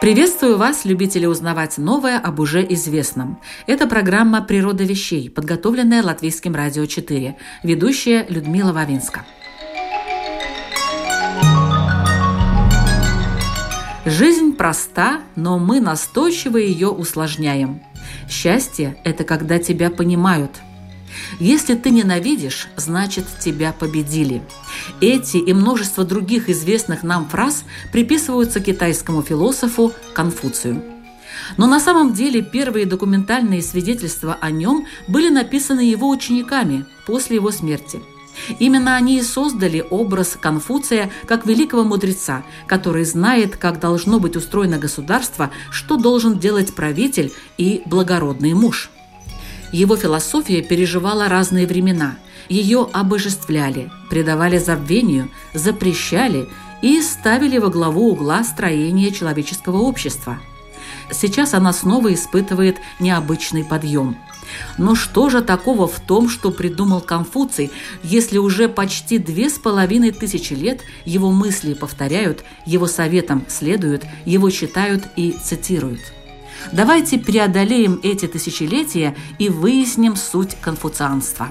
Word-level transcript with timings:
Приветствую 0.00 0.56
вас, 0.56 0.86
любители 0.86 1.26
узнавать 1.26 1.76
новое 1.76 2.18
об 2.18 2.40
уже 2.40 2.64
известном. 2.72 3.38
Это 3.66 3.86
программа 3.86 4.40
«Природа 4.40 4.82
вещей», 4.82 5.28
подготовленная 5.28 6.02
Латвийским 6.02 6.54
радио 6.54 6.86
4. 6.86 7.36
Ведущая 7.64 8.24
Людмила 8.30 8.72
Вавинска. 8.72 9.26
Жизнь 14.06 14.54
проста, 14.54 15.20
но 15.36 15.58
мы 15.58 15.80
настойчиво 15.80 16.56
ее 16.56 16.88
усложняем. 16.88 17.82
Счастье– 18.26 18.98
это 19.04 19.24
когда 19.24 19.58
тебя 19.58 19.90
понимают– 19.90 20.52
если 21.38 21.74
ты 21.74 21.90
ненавидишь, 21.90 22.68
значит 22.76 23.24
тебя 23.40 23.72
победили. 23.72 24.42
Эти 25.00 25.38
и 25.38 25.52
множество 25.52 26.04
других 26.04 26.48
известных 26.48 27.02
нам 27.02 27.28
фраз 27.28 27.64
приписываются 27.92 28.60
китайскому 28.60 29.22
философу 29.22 29.92
Конфуцию. 30.14 30.82
Но 31.56 31.66
на 31.66 31.80
самом 31.80 32.12
деле 32.12 32.42
первые 32.42 32.86
документальные 32.86 33.62
свидетельства 33.62 34.36
о 34.40 34.50
нем 34.50 34.86
были 35.08 35.28
написаны 35.28 35.80
его 35.80 36.08
учениками 36.08 36.84
после 37.06 37.36
его 37.36 37.50
смерти. 37.50 38.00
Именно 38.58 38.96
они 38.96 39.18
и 39.18 39.22
создали 39.22 39.84
образ 39.90 40.38
Конфуция 40.40 41.10
как 41.26 41.46
великого 41.46 41.84
мудреца, 41.84 42.44
который 42.66 43.04
знает, 43.04 43.56
как 43.56 43.80
должно 43.80 44.18
быть 44.18 44.36
устроено 44.36 44.78
государство, 44.78 45.50
что 45.70 45.96
должен 45.96 46.38
делать 46.38 46.74
правитель 46.74 47.32
и 47.58 47.82
благородный 47.86 48.54
муж– 48.54 48.90
его 49.72 49.96
философия 49.96 50.62
переживала 50.62 51.28
разные 51.28 51.66
времена. 51.66 52.16
Ее 52.48 52.88
обожествляли, 52.92 53.90
предавали 54.08 54.58
забвению, 54.58 55.30
запрещали 55.54 56.48
и 56.82 57.00
ставили 57.02 57.58
во 57.58 57.68
главу 57.68 58.10
угла 58.10 58.42
строения 58.42 59.10
человеческого 59.10 59.78
общества. 59.78 60.38
Сейчас 61.12 61.54
она 61.54 61.72
снова 61.72 62.12
испытывает 62.14 62.78
необычный 62.98 63.64
подъем. 63.64 64.16
Но 64.78 64.94
что 64.94 65.30
же 65.30 65.42
такого 65.42 65.86
в 65.86 66.00
том, 66.00 66.28
что 66.28 66.50
придумал 66.50 67.00
Конфуций, 67.00 67.70
если 68.02 68.38
уже 68.38 68.68
почти 68.68 69.18
две 69.18 69.48
с 69.48 69.58
половиной 69.58 70.10
тысячи 70.10 70.54
лет 70.54 70.80
его 71.04 71.30
мысли 71.30 71.74
повторяют, 71.74 72.44
его 72.66 72.86
советам 72.86 73.44
следуют, 73.48 74.04
его 74.24 74.50
читают 74.50 75.04
и 75.16 75.36
цитируют? 75.42 76.00
Давайте 76.72 77.18
преодолеем 77.18 78.00
эти 78.02 78.26
тысячелетия 78.26 79.16
и 79.38 79.48
выясним 79.48 80.16
суть 80.16 80.56
конфуцианства. 80.60 81.48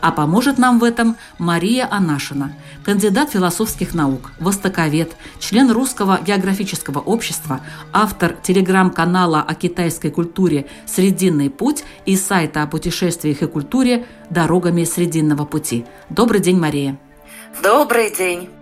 А 0.00 0.12
поможет 0.12 0.58
нам 0.58 0.78
в 0.78 0.84
этом 0.84 1.16
Мария 1.38 1.88
Анашина, 1.90 2.52
кандидат 2.84 3.30
философских 3.30 3.94
наук, 3.94 4.32
востоковед, 4.38 5.12
член 5.38 5.70
Русского 5.70 6.20
географического 6.20 6.98
общества, 6.98 7.60
автор 7.92 8.34
телеграм-канала 8.42 9.40
о 9.40 9.54
китайской 9.54 10.10
культуре 10.10 10.66
«Срединный 10.86 11.48
путь» 11.48 11.84
и 12.06 12.16
сайта 12.16 12.62
о 12.62 12.66
путешествиях 12.66 13.42
и 13.42 13.46
культуре 13.46 14.06
«Дорогами 14.30 14.84
Срединного 14.84 15.44
пути». 15.44 15.84
Добрый 16.10 16.40
день, 16.40 16.58
Мария. 16.58 16.98
Добрый 17.62 18.14
день. 18.14 18.57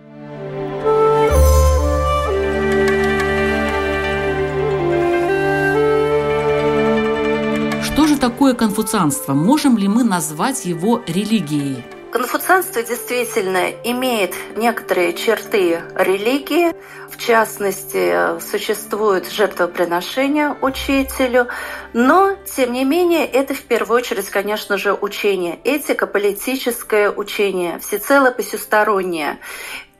Такое 8.46 8.54
конфуцианство? 8.54 9.34
Можем 9.34 9.76
ли 9.76 9.88
мы 9.88 10.04
назвать 10.04 10.66
его 10.66 11.02
религией? 11.08 11.82
Конфуцианство 12.12 12.80
действительно 12.80 13.70
имеет 13.82 14.34
некоторые 14.56 15.14
черты 15.14 15.82
религии. 15.96 16.72
В 17.10 17.16
частности, 17.16 18.40
существует 18.40 19.28
жертвоприношение 19.28 20.56
учителю, 20.62 21.48
но, 21.92 22.36
тем 22.44 22.72
не 22.72 22.84
менее, 22.84 23.26
это 23.26 23.52
в 23.52 23.62
первую 23.62 23.98
очередь, 23.98 24.30
конечно 24.30 24.78
же, 24.78 24.94
учение, 24.94 25.58
этика, 25.64 26.06
политическое 26.06 27.10
учение, 27.10 27.80
всецело 27.80 28.30
посюстороннее. 28.30 29.40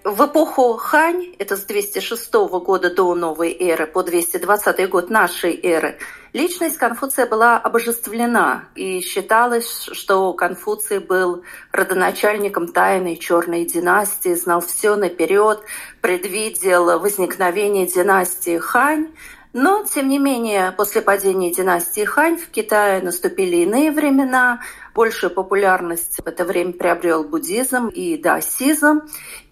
В 0.05 0.25
эпоху 0.27 0.75
Хань, 0.75 1.35
это 1.41 1.57
с 1.57 1.63
206 1.63 2.33
года 2.33 2.95
до 2.95 3.13
новой 3.17 3.53
эры 3.59 3.89
по 3.89 4.05
220 4.05 4.89
год 4.89 5.11
нашей 5.11 5.59
эры, 5.61 5.99
личность 6.37 6.77
Конфуция 6.77 7.27
была 7.27 7.57
обожествлена, 7.57 8.65
и 8.75 9.01
считалось, 9.01 9.89
что 9.93 10.33
Конфуций 10.35 10.99
был 10.99 11.43
родоначальником 11.73 12.69
тайной 12.69 13.17
черной 13.17 13.65
династии, 13.65 14.35
знал 14.35 14.61
все 14.61 14.97
наперед, 14.97 15.61
предвидел 16.03 17.01
возникновение 17.01 17.87
династии 17.87 18.59
Хань, 18.59 19.09
но, 19.55 19.87
тем 19.87 20.11
не 20.11 20.19
менее, 20.19 20.73
после 20.73 21.01
падения 21.01 21.51
династии 21.51 22.05
Хань 22.05 22.37
в 22.37 22.49
Китае 22.51 23.01
наступили 23.01 23.57
иные 23.63 23.91
времена, 23.91 24.61
большую 24.97 25.31
популярность 25.31 26.17
в 26.25 26.27
это 26.27 26.47
время 26.47 26.73
приобрел 26.73 27.23
буддизм 27.23 27.89
и 27.89 28.17
даосизм. 28.17 29.03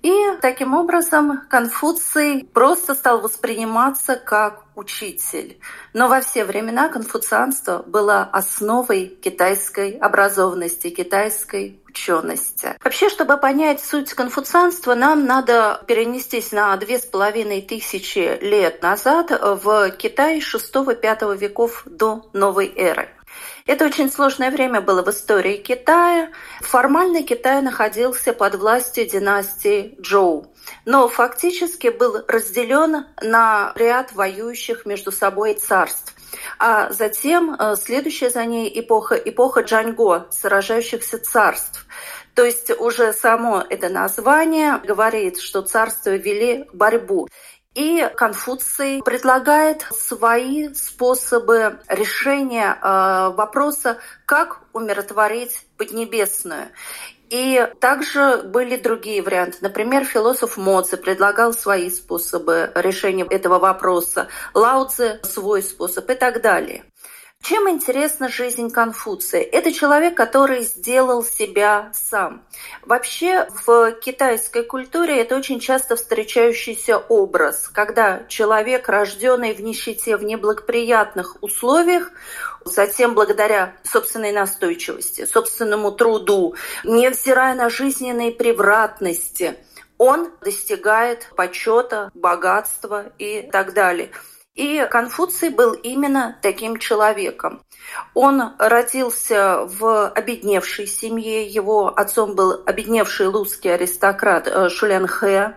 И 0.03 0.13
таким 0.41 0.75
образом 0.75 1.43
Конфуций 1.51 2.49
просто 2.55 2.95
стал 2.95 3.21
восприниматься 3.21 4.17
как 4.17 4.65
учитель. 4.75 5.59
Но 5.93 6.09
во 6.09 6.23
все 6.23 6.47
времена 6.47 6.89
конфуцианство 6.89 7.85
было 7.87 8.23
основой 8.33 9.07
китайской 9.07 9.91
образованности, 9.99 10.89
китайской 10.89 11.79
учености. 11.87 12.77
Вообще, 12.83 13.11
чтобы 13.11 13.37
понять 13.37 13.85
суть 13.85 14.15
конфуцианства, 14.15 14.95
нам 14.95 15.27
надо 15.27 15.83
перенестись 15.87 16.53
на 16.53 16.75
две 16.79 16.99
с 16.99 17.05
половиной 17.05 17.61
тысячи 17.61 18.39
лет 18.43 18.83
назад 18.83 19.31
в 19.31 19.91
Китай 19.91 20.41
VI-V 20.41 21.37
веков 21.37 21.83
до 21.85 22.29
новой 22.33 22.73
эры. 22.75 23.11
Это 23.67 23.87
очень 23.87 24.11
сложное 24.11 24.51
время 24.51 24.81
было 24.81 25.03
в 25.03 25.09
истории 25.09 25.57
Китая. 25.57 26.31
Формально 26.61 27.23
Китай 27.23 27.63
находился 27.63 28.35
под 28.35 28.57
властью 28.57 29.09
династии 29.09 29.97
Джоу, 30.01 30.53
но 30.85 31.09
фактически 31.09 31.89
был 31.89 32.25
разделен 32.29 33.07
на 33.23 33.73
ряд 33.77 34.13
воюющих 34.13 34.85
между 34.85 35.13
собой 35.13 35.55
царств. 35.55 36.15
А 36.59 36.91
затем 36.91 37.55
э, 37.55 37.77
следующая 37.77 38.29
за 38.29 38.45
ней 38.45 38.71
эпоха, 38.75 39.15
эпоха 39.15 39.61
Джаньго, 39.63 40.27
сражающихся 40.31 41.19
царств. 41.19 41.87
То 42.35 42.45
есть 42.45 42.71
уже 42.81 43.13
само 43.13 43.63
это 43.69 43.89
название 43.89 44.79
говорит, 44.79 45.39
что 45.39 45.63
царства 45.63 46.11
вели 46.11 46.67
борьбу. 46.73 47.29
И 47.75 48.09
Конфуций 48.17 49.03
предлагает 49.05 49.83
свои 49.83 50.73
способы 50.75 51.81
решения 51.89 52.79
э, 52.81 53.35
вопроса, 53.35 53.99
как 54.27 54.61
умиротворить 54.73 55.67
Поднебесную. 55.77 56.69
И 57.31 57.69
также 57.81 58.43
были 58.45 58.77
другие 58.77 59.21
варианты. 59.21 59.59
Например, 59.61 60.05
философ 60.05 60.57
Моци 60.57 60.97
предлагал 60.97 61.53
свои 61.53 61.91
способы 61.91 62.71
решения 62.77 63.27
этого 63.29 63.59
вопроса, 63.59 64.29
Лао 64.53 64.85
Цзэ 64.85 65.21
свой 65.25 65.63
способ 65.63 66.09
и 66.09 66.15
так 66.15 66.43
далее. 66.43 66.85
Чем 67.45 67.69
интересна 67.69 68.31
жизнь 68.31 68.71
Конфуция? 68.71 69.43
Это 69.43 69.71
человек, 69.71 70.17
который 70.17 70.63
сделал 70.63 71.23
себя 71.23 71.91
сам. 71.93 72.43
Вообще 72.81 73.47
в 73.67 73.93
китайской 74.01 74.63
культуре 74.63 75.21
это 75.21 75.37
очень 75.37 75.61
часто 75.61 75.97
встречающийся 75.97 76.97
образ, 76.97 77.69
когда 77.69 78.25
человек, 78.29 78.89
рожденный 78.89 79.53
в 79.53 79.61
нищете, 79.61 80.17
в 80.17 80.25
неблагоприятных 80.25 81.37
условиях, 81.43 82.13
затем 82.65 83.13
благодаря 83.13 83.75
собственной 83.85 84.33
настойчивости, 84.33 85.27
собственному 85.27 85.93
труду, 85.93 86.55
невзирая 86.83 87.55
на 87.55 87.69
жизненные 87.69 88.33
превратности, 88.33 89.59
он 89.99 90.33
достигает 90.41 91.29
почета, 91.37 92.11
богатства 92.15 93.13
и 93.19 93.43
так 93.43 93.75
далее. 93.75 94.11
И 94.55 94.87
Конфуций 94.89 95.51
был 95.51 95.73
именно 95.73 96.39
таким 96.41 96.79
человеком. 96.79 97.63
Он 98.15 98.53
родился 98.59 99.67
в 99.67 100.09
обедневшей 100.09 100.87
семье, 100.87 101.45
его 101.45 101.89
отцом 101.89 102.37
был 102.37 102.63
обедневший 102.65 103.27
русский 103.31 103.71
аристократ 103.71 104.47
э, 104.47 104.69
Шулян 104.69 105.09
Хэ. 105.09 105.55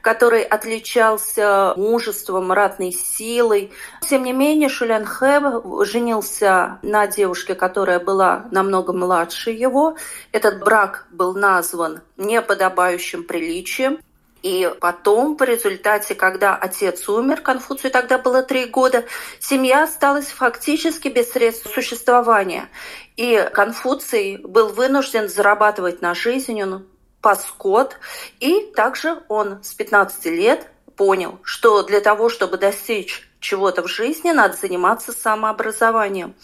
который 0.00 0.42
отличался 0.42 1.74
мужеством, 1.76 2.52
ратной 2.52 2.92
силой. 2.92 3.70
Тем 4.08 4.24
не 4.24 4.32
менее, 4.32 4.70
Шулянхэ 4.70 5.60
женился 5.84 6.78
на 6.80 7.06
девушке, 7.06 7.54
которая 7.54 8.00
была 8.00 8.46
намного 8.50 8.94
младше 8.94 9.50
его. 9.50 9.96
Этот 10.32 10.60
брак 10.60 11.06
был 11.10 11.34
назван 11.34 12.00
неподобающим 12.16 13.24
приличием. 13.24 13.98
И 14.42 14.70
потом, 14.80 15.36
по 15.36 15.44
результате, 15.44 16.14
когда 16.14 16.56
отец 16.56 17.08
умер, 17.08 17.42
Конфуцию 17.42 17.90
тогда 17.90 18.18
было 18.18 18.42
три 18.42 18.66
года, 18.66 19.04
семья 19.38 19.84
осталась 19.84 20.28
фактически 20.28 21.08
без 21.08 21.30
средств 21.32 21.72
существования. 21.72 22.68
И 23.16 23.48
Конфуций 23.52 24.38
был 24.38 24.68
вынужден 24.68 25.28
зарабатывать 25.28 26.00
на 26.00 26.14
жизнь, 26.14 26.62
он 26.62 26.86
пас 27.20 27.46
скот, 27.46 27.98
и 28.38 28.72
также 28.74 29.22
он 29.28 29.62
с 29.62 29.74
15 29.74 30.26
лет 30.26 30.70
понял, 30.96 31.38
что 31.42 31.82
для 31.82 32.00
того, 32.00 32.28
чтобы 32.28 32.56
достичь 32.56 33.29
чего-то 33.40 33.82
в 33.82 33.88
жизни, 33.88 34.30
надо 34.30 34.56
заниматься 34.56 35.12
самообразованием. 35.12 36.34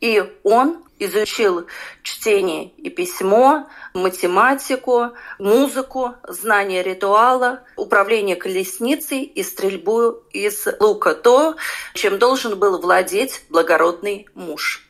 И 0.00 0.24
он 0.42 0.84
изучил 0.98 1.66
чтение 2.02 2.68
и 2.68 2.88
письмо, 2.88 3.68
математику, 3.94 5.12
музыку, 5.38 6.14
знание 6.26 6.82
ритуала, 6.82 7.64
управление 7.76 8.36
колесницей 8.36 9.22
и 9.22 9.42
стрельбу 9.42 10.22
из 10.30 10.66
лука, 10.80 11.14
то, 11.14 11.56
чем 11.94 12.18
должен 12.18 12.58
был 12.58 12.80
владеть 12.80 13.44
благородный 13.48 14.28
муж. 14.34 14.83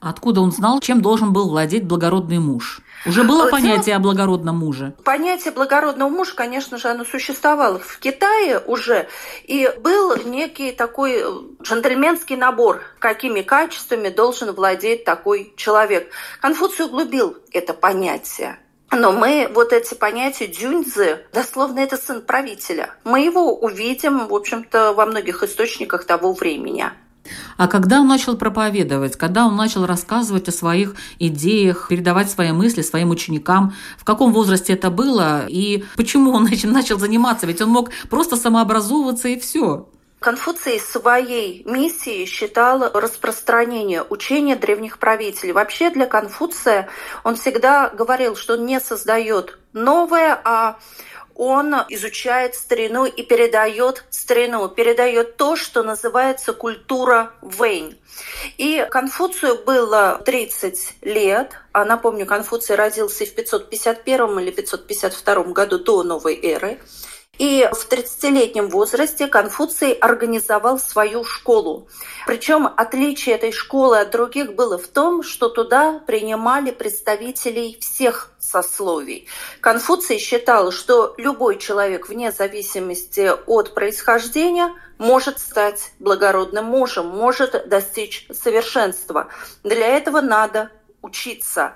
Откуда 0.00 0.40
он 0.40 0.50
знал, 0.50 0.80
чем 0.80 1.02
должен 1.02 1.32
был 1.32 1.50
владеть 1.50 1.84
благородный 1.84 2.38
муж? 2.38 2.80
Уже 3.06 3.22
было 3.22 3.46
э, 3.46 3.50
понятие 3.50 3.96
о 3.96 3.98
благородном 3.98 4.58
муже? 4.58 4.94
Понятие 5.04 5.52
благородного 5.52 6.08
мужа, 6.08 6.34
конечно 6.34 6.78
же, 6.78 6.88
оно 6.88 7.04
существовало 7.04 7.78
в 7.78 7.98
Китае 7.98 8.58
уже. 8.60 9.08
И 9.44 9.70
был 9.80 10.16
некий 10.24 10.72
такой 10.72 11.22
э, 11.22 11.24
джентльменский 11.62 12.36
набор, 12.36 12.82
какими 12.98 13.42
качествами 13.42 14.08
должен 14.08 14.52
владеть 14.52 15.04
такой 15.04 15.52
человек. 15.56 16.10
Конфуций 16.40 16.86
углубил 16.86 17.36
это 17.52 17.74
понятие. 17.74 18.58
Но 18.92 19.12
мы 19.12 19.50
вот 19.54 19.72
эти 19.72 19.94
понятия 19.94 20.46
дюньзы, 20.46 21.24
дословно 21.32 21.78
это 21.78 21.96
сын 21.96 22.22
правителя, 22.22 22.94
мы 23.04 23.20
его 23.20 23.54
увидим, 23.54 24.26
в 24.26 24.34
общем-то, 24.34 24.94
во 24.94 25.06
многих 25.06 25.44
источниках 25.44 26.04
того 26.04 26.32
времени. 26.32 26.90
А 27.56 27.68
когда 27.68 28.00
он 28.00 28.08
начал 28.08 28.36
проповедовать, 28.36 29.16
когда 29.16 29.46
он 29.46 29.56
начал 29.56 29.86
рассказывать 29.86 30.48
о 30.48 30.52
своих 30.52 30.94
идеях, 31.18 31.88
передавать 31.88 32.30
свои 32.30 32.52
мысли 32.52 32.82
своим 32.82 33.10
ученикам, 33.10 33.74
в 33.98 34.04
каком 34.04 34.32
возрасте 34.32 34.72
это 34.72 34.90
было 34.90 35.46
и 35.48 35.84
почему 35.96 36.32
он 36.32 36.46
этим 36.50 36.72
начал 36.72 36.98
заниматься? 36.98 37.46
Ведь 37.46 37.60
он 37.60 37.70
мог 37.70 37.90
просто 38.08 38.36
самообразовываться 38.36 39.28
и 39.28 39.38
все. 39.38 39.88
Конфуций 40.20 40.78
своей 40.78 41.62
миссией 41.64 42.26
считал 42.26 42.90
распространение 42.92 44.02
учения 44.02 44.54
древних 44.54 44.98
правителей. 44.98 45.54
Вообще 45.54 45.88
для 45.88 46.04
Конфуция 46.04 46.90
он 47.24 47.36
всегда 47.36 47.88
говорил, 47.88 48.36
что 48.36 48.52
он 48.52 48.66
не 48.66 48.80
создает 48.80 49.58
новое, 49.72 50.38
а 50.44 50.78
он 51.34 51.74
изучает 51.88 52.54
старину 52.54 53.04
и 53.04 53.22
передает 53.22 54.04
старину, 54.10 54.68
передает 54.68 55.36
то, 55.36 55.56
что 55.56 55.82
называется 55.82 56.52
культура 56.52 57.32
Вэнь. 57.40 57.98
И 58.58 58.86
Конфуцию 58.90 59.64
было 59.64 60.20
30 60.24 60.96
лет. 61.02 61.52
А 61.72 61.84
напомню, 61.84 62.26
Конфуций 62.26 62.76
родился 62.76 63.24
в 63.24 63.34
551 63.34 64.38
или 64.40 64.50
552 64.50 65.44
году 65.52 65.78
до 65.78 66.02
новой 66.02 66.38
эры. 66.40 66.78
И 67.40 67.66
в 67.72 67.90
30-летнем 67.90 68.68
возрасте 68.68 69.26
Конфуций 69.26 69.92
организовал 69.92 70.78
свою 70.78 71.24
школу. 71.24 71.88
Причем 72.26 72.68
отличие 72.76 73.34
этой 73.34 73.50
школы 73.50 73.98
от 73.98 74.10
других 74.10 74.54
было 74.54 74.76
в 74.76 74.86
том, 74.86 75.22
что 75.22 75.48
туда 75.48 76.00
принимали 76.06 76.70
представителей 76.70 77.78
всех 77.80 78.30
сословий. 78.38 79.26
Конфуций 79.62 80.18
считал, 80.18 80.70
что 80.70 81.14
любой 81.16 81.56
человек, 81.56 82.10
вне 82.10 82.30
зависимости 82.30 83.32
от 83.46 83.72
происхождения, 83.72 84.74
может 84.98 85.38
стать 85.38 85.92
благородным 85.98 86.66
мужем, 86.66 87.06
может 87.06 87.66
достичь 87.70 88.26
совершенства. 88.30 89.28
Для 89.64 89.86
этого 89.86 90.20
надо 90.20 90.70
учиться. 91.02 91.74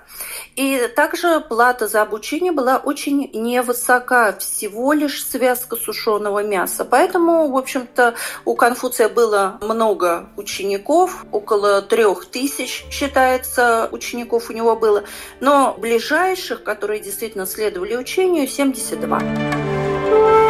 И 0.55 0.87
также 0.95 1.41
плата 1.41 1.87
за 1.87 2.01
обучение 2.01 2.51
была 2.51 2.77
очень 2.77 3.29
невысока, 3.33 4.35
всего 4.39 4.93
лишь 4.93 5.25
связка 5.25 5.75
сушеного 5.75 6.43
мяса. 6.43 6.85
Поэтому, 6.85 7.51
в 7.51 7.57
общем-то, 7.57 8.15
у 8.45 8.55
Конфуция 8.55 9.09
было 9.09 9.57
много 9.61 10.29
учеников, 10.37 11.25
около 11.31 11.81
трех 11.81 12.25
тысяч, 12.25 12.85
считается, 12.91 13.89
учеников 13.91 14.49
у 14.49 14.53
него 14.53 14.75
было, 14.75 15.03
но 15.39 15.75
ближайших, 15.77 16.63
которые 16.63 16.99
действительно 16.99 17.45
следовали 17.45 17.95
учению, 17.95 18.47
72. 18.47 20.44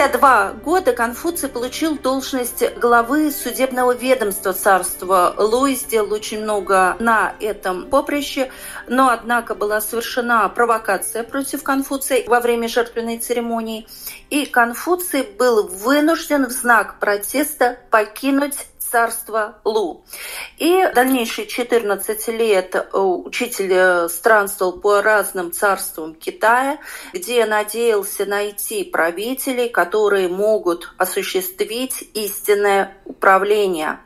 52 0.00 0.52
года 0.64 0.94
Конфуций 0.94 1.50
получил 1.50 1.98
должность 1.98 2.64
главы 2.78 3.30
судебного 3.30 3.94
ведомства 3.94 4.54
царства. 4.54 5.34
Луи 5.36 5.74
сделал 5.74 6.10
очень 6.14 6.42
много 6.42 6.96
на 7.00 7.34
этом 7.38 7.84
поприще, 7.84 8.50
но, 8.88 9.10
однако, 9.10 9.54
была 9.54 9.82
совершена 9.82 10.48
провокация 10.48 11.22
против 11.22 11.62
Конфуция 11.62 12.24
во 12.26 12.40
время 12.40 12.66
жертвенной 12.66 13.18
церемонии, 13.18 13.86
и 14.30 14.46
Конфуций 14.46 15.22
был 15.22 15.68
вынужден 15.68 16.46
в 16.46 16.50
знак 16.50 16.98
протеста 16.98 17.76
покинуть 17.90 18.69
царства 18.90 19.58
Лу. 19.64 20.04
И 20.58 20.86
дальнейшие 20.94 21.46
14 21.46 22.28
лет 22.28 22.74
э, 22.74 22.98
учитель 22.98 23.72
э, 23.72 24.08
странствовал 24.08 24.80
по 24.80 25.00
разным 25.02 25.52
царствам 25.52 26.14
Китая, 26.14 26.78
где 27.12 27.46
надеялся 27.46 28.26
найти 28.26 28.84
правителей, 28.84 29.68
которые 29.68 30.28
могут 30.28 30.92
осуществить 30.98 32.10
истинное 32.14 32.96
управление. 33.04 34.00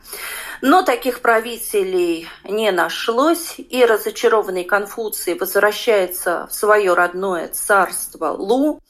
Но 0.61 0.83
таких 0.83 1.21
правителей 1.21 2.29
не 2.45 2.71
нашлось, 2.71 3.57
и 3.59 3.85
разочарованный 3.85 4.65
Конфуций 4.65 5.35
возвращается 5.35 6.47
в 6.49 6.55
свое 6.55 6.95
родное 6.95 7.49
царство 7.49 8.31
Лу, 8.31 8.81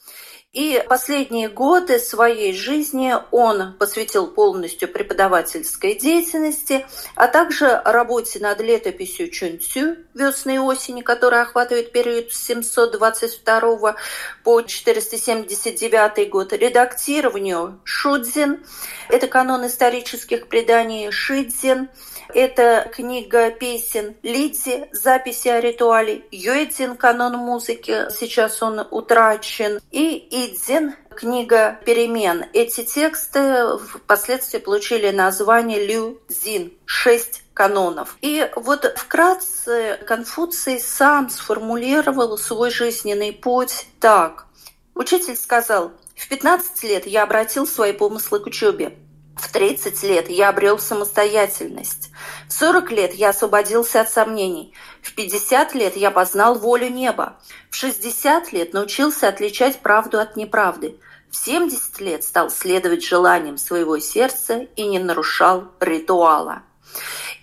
и 0.55 0.81
последние 0.87 1.49
годы 1.49 1.99
своей 1.99 2.53
жизни 2.53 3.13
он 3.31 3.73
посвятил 3.73 4.27
полностью 4.27 4.87
преподавательской 4.87 5.95
деятельности, 5.95 6.85
а 7.15 7.27
также 7.27 7.81
работе 7.83 8.39
над 8.39 8.61
летописью 8.61 9.29
Чунцю 9.29 9.97
«Весны 10.13 10.55
и 10.55 10.59
осени», 10.59 11.01
которая 11.01 11.41
охватывает 11.41 11.91
период 11.91 12.31
с 12.31 12.45
722 12.45 13.97
по 14.45 14.61
479 14.61 16.29
год, 16.29 16.53
редактированию 16.53 17.81
Шудзин, 17.83 18.65
это 19.09 19.27
канон 19.27 19.67
исторических 19.67 20.47
преданий 20.47 21.11
Шидзин, 21.11 21.89
это 22.35 22.91
книга 22.93 23.49
песен 23.49 24.15
Лидзи, 24.21 24.89
записи 24.91 25.47
о 25.47 25.61
ритуале, 25.61 26.25
Йоэдзин, 26.31 26.97
канон 26.97 27.37
музыки, 27.37 28.07
сейчас 28.11 28.61
он 28.61 28.85
утрачен, 28.91 29.79
и 29.91 30.17
Идзин, 30.29 30.95
книга 31.15 31.79
перемен. 31.85 32.45
Эти 32.51 32.83
тексты 32.83 33.77
впоследствии 33.77 34.59
получили 34.59 35.11
название 35.11 35.85
Лю 35.85 36.19
Зин, 36.27 36.73
шесть 36.85 37.43
канонов. 37.53 38.17
И 38.21 38.51
вот 38.57 38.83
вкратце 38.97 39.97
Конфуций 40.05 40.81
сам 40.81 41.29
сформулировал 41.29 42.37
свой 42.37 42.69
жизненный 42.69 43.31
путь 43.31 43.87
так. 44.01 44.47
Учитель 44.93 45.37
сказал, 45.37 45.93
в 46.15 46.27
15 46.27 46.83
лет 46.83 47.07
я 47.07 47.23
обратил 47.23 47.65
свои 47.65 47.93
помыслы 47.93 48.41
к 48.41 48.47
учебе. 48.47 48.97
В 49.35 49.51
30 49.51 50.03
лет 50.03 50.29
я 50.29 50.49
обрел 50.49 50.79
самостоятельность. 50.79 52.09
В 52.47 52.53
40 52.53 52.91
лет 52.91 53.13
я 53.13 53.29
освободился 53.29 54.01
от 54.01 54.09
сомнений. 54.09 54.73
В 55.01 55.13
50 55.13 55.75
лет 55.75 55.97
я 55.97 56.09
познал 56.11 56.55
волю 56.55 56.89
неба. 56.89 57.37
В 57.69 57.75
60 57.75 58.53
лет 58.53 58.73
научился 58.73 59.27
отличать 59.27 59.79
правду 59.79 60.19
от 60.19 60.37
неправды. 60.37 60.97
В 61.29 61.35
70 61.35 61.99
лет 61.99 62.23
стал 62.23 62.49
следовать 62.49 63.03
желаниям 63.03 63.57
своего 63.57 63.99
сердца 63.99 64.67
и 64.75 64.87
не 64.87 64.99
нарушал 64.99 65.65
ритуала. 65.81 66.63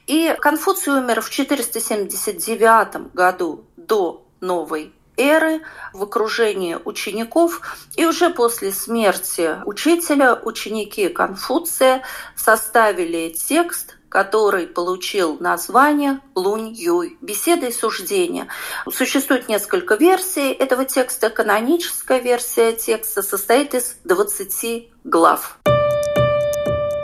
И 0.06 0.34
Конфуций 0.40 0.94
умер 0.94 1.20
в 1.20 1.30
479 1.30 3.12
году 3.12 3.66
до 3.76 4.26
новой 4.40 4.94
эры 5.16 5.60
в 5.92 6.02
окружении 6.02 6.78
учеников. 6.84 7.60
И 7.96 8.06
уже 8.06 8.30
после 8.30 8.72
смерти 8.72 9.56
учителя 9.64 10.34
ученики 10.34 11.08
Конфуция 11.08 12.02
составили 12.36 13.30
текст, 13.30 13.96
который 14.08 14.66
получил 14.66 15.38
название 15.40 16.20
Лунь 16.34 16.72
Юй. 16.74 17.16
Беседы 17.22 17.68
и 17.68 17.72
суждения. 17.72 18.48
Существует 18.90 19.48
несколько 19.48 19.94
версий 19.94 20.52
этого 20.52 20.84
текста. 20.84 21.30
Каноническая 21.30 22.18
версия 22.18 22.72
текста 22.72 23.22
состоит 23.22 23.74
из 23.74 23.96
20 24.04 24.90
глав. 25.04 25.58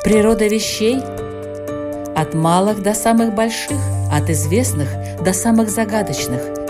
Природа 0.05 0.47
вещей 0.47 1.01
от 2.17 2.35
малых 2.35 2.83
до 2.83 2.95
самых 2.95 3.35
больших, 3.35 3.79
от 4.13 4.29
известных 4.29 4.89
до 5.23 5.33
самых 5.33 5.71
загадочных, 5.71 6.68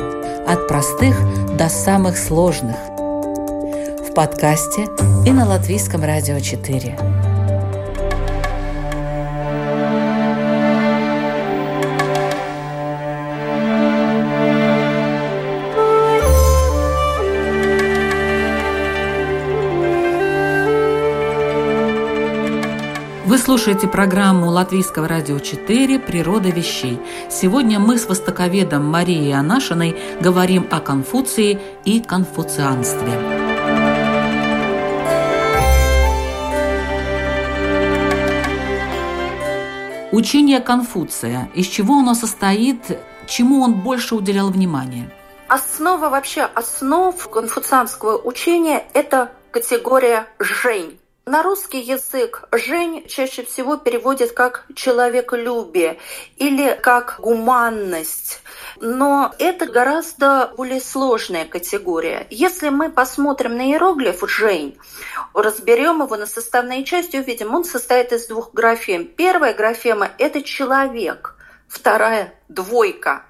от 0.48 0.66
простых 0.66 1.14
до 1.56 1.68
самых 1.68 2.16
сложных. 2.16 2.76
В 2.76 4.14
подкасте 4.14 4.86
и 5.26 5.30
на 5.30 5.46
Латвийском 5.46 6.02
радио 6.02 6.40
4. 6.40 7.17
Слушаете 23.48 23.88
программу 23.88 24.50
Латвийского 24.50 25.08
радио 25.08 25.38
4 25.38 26.00
«Природа 26.00 26.50
вещей». 26.50 27.00
Сегодня 27.30 27.78
мы 27.78 27.96
с 27.96 28.06
востоковедом 28.06 28.84
Марией 28.84 29.32
Анашиной 29.32 29.96
говорим 30.20 30.68
о 30.70 30.80
Конфуции 30.80 31.58
и 31.86 32.02
конфуцианстве. 32.02 33.10
Учение 40.12 40.60
Конфуция. 40.60 41.48
Из 41.54 41.68
чего 41.68 42.00
оно 42.00 42.12
состоит, 42.12 42.98
чему 43.26 43.62
он 43.62 43.80
больше 43.80 44.14
уделял 44.14 44.50
внимания? 44.50 45.10
Основа 45.48 46.10
вообще 46.10 46.42
основ 46.42 47.16
конфуцианского 47.30 48.18
учения– 48.18 48.84
это 48.92 49.32
категория 49.52 50.26
«жень». 50.38 50.98
На 51.28 51.42
русский 51.42 51.80
язык 51.80 52.48
«жень» 52.52 53.06
чаще 53.06 53.44
всего 53.44 53.76
переводят 53.76 54.32
как 54.32 54.64
«человеколюбие» 54.74 55.98
или 56.36 56.74
как 56.82 57.16
«гуманность». 57.20 58.40
Но 58.80 59.34
это 59.38 59.66
гораздо 59.66 60.50
более 60.56 60.80
сложная 60.80 61.44
категория. 61.44 62.26
Если 62.30 62.70
мы 62.70 62.90
посмотрим 62.90 63.58
на 63.58 63.70
иероглиф 63.70 64.26
«жень», 64.26 64.78
разберем 65.34 66.02
его 66.02 66.16
на 66.16 66.24
составные 66.24 66.84
части, 66.84 67.18
увидим, 67.18 67.54
он 67.54 67.66
состоит 67.66 68.10
из 68.14 68.26
двух 68.26 68.54
графем. 68.54 69.04
Первая 69.04 69.52
графема– 69.52 70.08
это 70.18 70.40
человек, 70.40 71.36
вторая– 71.68 72.32
двойка. 72.48 73.26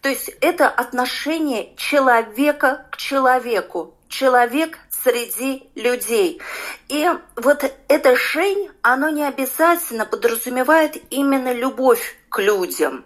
То 0.00 0.08
есть 0.08 0.30
это 0.40 0.70
отношение 0.70 1.76
человека 1.76 2.86
к 2.90 2.96
человеку. 2.96 3.94
Человек 4.08 4.78
среди 5.02 5.70
людей. 5.74 6.40
И 6.88 7.08
вот 7.36 7.64
это 7.88 8.16
«жень», 8.16 8.70
оно 8.82 9.10
не 9.10 9.24
обязательно 9.24 10.06
подразумевает 10.06 10.96
именно 11.10 11.52
любовь 11.52 12.16
к 12.28 12.40
людям. 12.40 13.04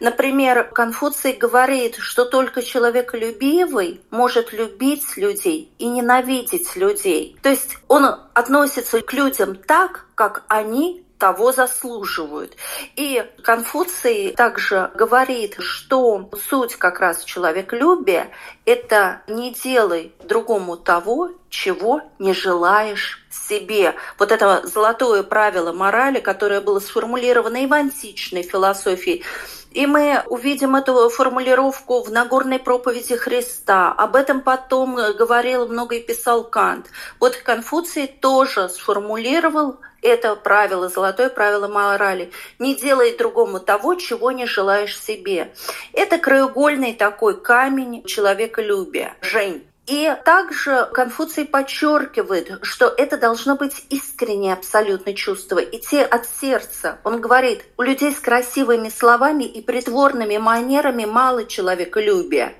Например, 0.00 0.64
Конфуций 0.64 1.32
говорит, 1.34 1.96
что 1.96 2.24
только 2.24 2.62
человеколюбивый 2.62 4.00
может 4.10 4.52
любить 4.52 5.16
людей 5.16 5.72
и 5.78 5.86
ненавидеть 5.86 6.74
людей. 6.74 7.36
То 7.40 7.50
есть 7.50 7.78
он 7.86 8.06
относится 8.34 9.00
к 9.00 9.12
людям 9.12 9.54
так, 9.54 10.06
как 10.16 10.42
они 10.48 11.04
того 11.22 11.52
заслуживают. 11.52 12.56
И 12.96 13.24
Конфуций 13.44 14.34
также 14.36 14.90
говорит, 14.96 15.54
что 15.60 16.28
суть 16.48 16.74
как 16.74 16.98
раз 16.98 17.22
человеколюбия– 17.22 18.32
это 18.64 19.22
не 19.28 19.52
делай 19.52 20.12
другому 20.24 20.76
того, 20.76 21.30
чего 21.48 22.00
не 22.18 22.34
желаешь 22.34 23.24
себе. 23.30 23.94
Вот 24.18 24.32
это 24.32 24.66
золотое 24.66 25.22
правило 25.22 25.72
морали, 25.72 26.18
которое 26.18 26.60
было 26.60 26.80
сформулировано 26.80 27.58
и 27.58 27.66
в 27.68 27.72
античной 27.72 28.42
философии, 28.42 29.22
и 29.74 29.86
мы 29.86 30.22
увидим 30.28 30.76
эту 30.76 31.08
формулировку 31.08 32.02
в 32.02 32.10
Нагорной 32.10 32.58
проповеди 32.58 33.16
Христа. 33.16 33.92
Об 33.92 34.16
этом 34.16 34.40
потом 34.40 34.94
говорил 34.94 35.68
много 35.68 35.96
и 35.96 36.02
писал 36.02 36.44
Кант. 36.44 36.86
Вот 37.20 37.36
Конфуций 37.36 38.06
тоже 38.06 38.68
сформулировал 38.68 39.78
это 40.02 40.34
правило, 40.34 40.88
золотое 40.88 41.28
правило 41.28 41.68
морали. 41.68 42.32
Не 42.58 42.74
делай 42.74 43.16
другому 43.16 43.60
того, 43.60 43.94
чего 43.94 44.32
не 44.32 44.46
желаешь 44.46 45.00
себе. 45.00 45.54
Это 45.92 46.18
краеугольный 46.18 46.92
такой 46.94 47.40
камень 47.40 48.04
человеколюбия. 48.04 49.16
Жень. 49.20 49.64
И 49.86 50.14
также 50.24 50.88
Конфуций 50.92 51.44
подчеркивает, 51.44 52.60
что 52.62 52.86
это 52.86 53.18
должно 53.18 53.56
быть 53.56 53.84
искреннее 53.90 54.52
абсолютно 54.52 55.12
чувство, 55.12 55.58
идти 55.58 55.98
от 55.98 56.26
сердца. 56.40 57.00
Он 57.02 57.20
говорит, 57.20 57.64
у 57.76 57.82
людей 57.82 58.12
с 58.12 58.20
красивыми 58.20 58.90
словами 58.90 59.44
и 59.44 59.60
притворными 59.60 60.38
манерами 60.38 61.04
мало 61.04 61.46
человеколюбия. 61.46 62.54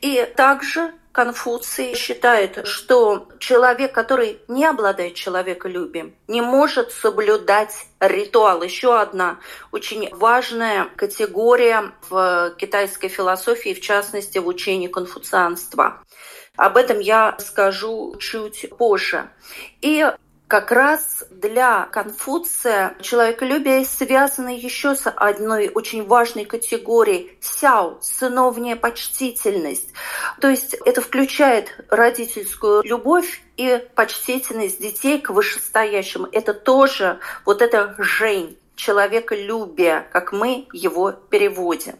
И 0.00 0.26
также 0.34 0.94
Конфуций 1.12 1.94
считает, 1.96 2.66
что 2.68 3.28
человек, 3.40 3.92
который 3.92 4.38
не 4.46 4.64
обладает 4.64 5.14
человеколюбием, 5.14 6.14
не 6.28 6.40
может 6.40 6.92
соблюдать 6.92 7.74
ритуал. 7.98 8.62
Еще 8.62 8.96
одна 8.96 9.40
очень 9.72 10.08
важная 10.14 10.84
категория 10.96 11.92
в 12.08 12.54
китайской 12.56 13.08
философии, 13.08 13.74
в 13.74 13.80
частности 13.80 14.38
в 14.38 14.46
учении 14.46 14.86
конфуцианства. 14.86 16.00
Об 16.56 16.76
этом 16.76 16.98
я 16.98 17.36
скажу 17.38 18.16
чуть 18.18 18.68
позже. 18.76 19.30
И 19.80 20.06
как 20.50 20.72
раз 20.72 21.22
для 21.30 21.86
Конфуция 21.92 22.96
человеколюбие 23.00 23.84
связано 23.84 24.48
еще 24.48 24.96
с 24.96 25.08
одной 25.08 25.70
очень 25.72 26.04
важной 26.04 26.44
категорией– 26.44 27.38
сяо– 27.40 27.98
сыновняя 28.02 28.74
почтительность. 28.74 29.92
То 30.40 30.48
есть 30.48 30.74
это 30.84 31.02
включает 31.02 31.72
родительскую 31.88 32.82
любовь 32.82 33.42
и 33.56 33.80
почтительность 33.94 34.82
детей 34.82 35.20
к 35.20 35.30
вышестоящему. 35.30 36.26
Это 36.32 36.52
тоже 36.52 37.20
вот 37.44 37.62
это 37.62 37.94
жень, 37.98 38.58
человеколюбие, 38.74 40.08
как 40.10 40.32
мы 40.32 40.66
его 40.72 41.12
переводим. 41.12 41.94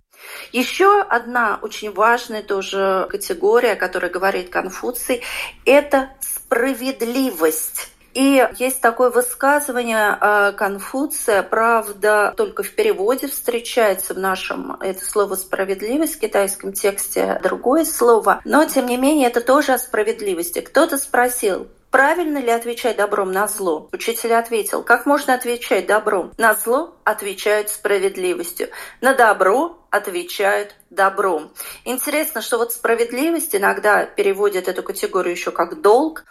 Еще 0.52 1.00
одна 1.00 1.58
очень 1.62 1.92
важная 1.92 2.42
тоже 2.42 3.06
категория, 3.10 3.72
о 3.72 3.76
которой 3.76 4.10
говорит 4.10 4.50
Конфуций, 4.50 5.22
это 5.64 6.10
справедливость. 6.20 7.90
И 8.12 8.44
есть 8.58 8.80
такое 8.80 9.10
высказывание 9.10 10.18
э, 10.20 10.52
Конфуция, 10.56 11.44
правда, 11.44 12.34
только 12.36 12.64
в 12.64 12.72
переводе 12.72 13.28
встречается 13.28 14.14
в 14.14 14.18
нашем 14.18 14.76
это 14.80 15.04
слово 15.04 15.36
«справедливость» 15.36 16.16
в 16.16 16.20
китайском 16.20 16.72
тексте 16.72 17.38
другое 17.40 17.84
слово, 17.84 18.40
но 18.44 18.64
тем 18.64 18.86
не 18.86 18.96
менее 18.96 19.28
это 19.28 19.40
тоже 19.40 19.74
о 19.74 19.78
справедливости. 19.78 20.60
Кто-то 20.60 20.98
спросил, 20.98 21.68
Правильно 21.90 22.38
ли 22.38 22.50
отвечать 22.50 22.96
добром 22.96 23.32
на 23.32 23.48
зло? 23.48 23.88
Учитель 23.92 24.34
ответил, 24.34 24.84
как 24.84 25.06
можно 25.06 25.34
отвечать 25.34 25.88
добром? 25.88 26.32
На 26.38 26.54
зло 26.54 26.94
отвечают 27.02 27.68
справедливостью, 27.68 28.68
на 29.00 29.12
добро 29.12 29.76
отвечают 29.90 30.76
добром. 30.90 31.52
Интересно, 31.84 32.42
что 32.42 32.58
вот 32.58 32.72
справедливость 32.72 33.56
иногда 33.56 34.06
переводят 34.06 34.68
эту 34.68 34.84
категорию 34.84 35.32
еще 35.32 35.50
как 35.50 35.80
долг, 35.80 36.24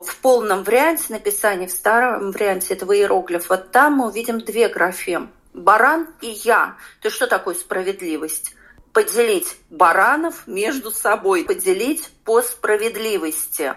в 0.00 0.16
полном 0.16 0.64
варианте 0.64 1.12
написания, 1.12 1.66
в 1.66 1.72
старом 1.72 2.32
варианте 2.32 2.72
этого 2.72 2.96
иероглифа, 2.96 3.58
там 3.58 3.98
мы 3.98 4.06
увидим 4.06 4.40
две 4.40 4.68
графемы. 4.68 5.28
Баран 5.52 6.08
и 6.22 6.28
я. 6.28 6.76
То 7.02 7.10
что 7.10 7.26
такое 7.26 7.54
справедливость? 7.54 8.54
Поделить 8.92 9.56
баранов 9.70 10.46
между 10.46 10.90
собой, 10.90 11.44
поделить 11.44 12.10
по 12.24 12.42
справедливости. 12.42 13.74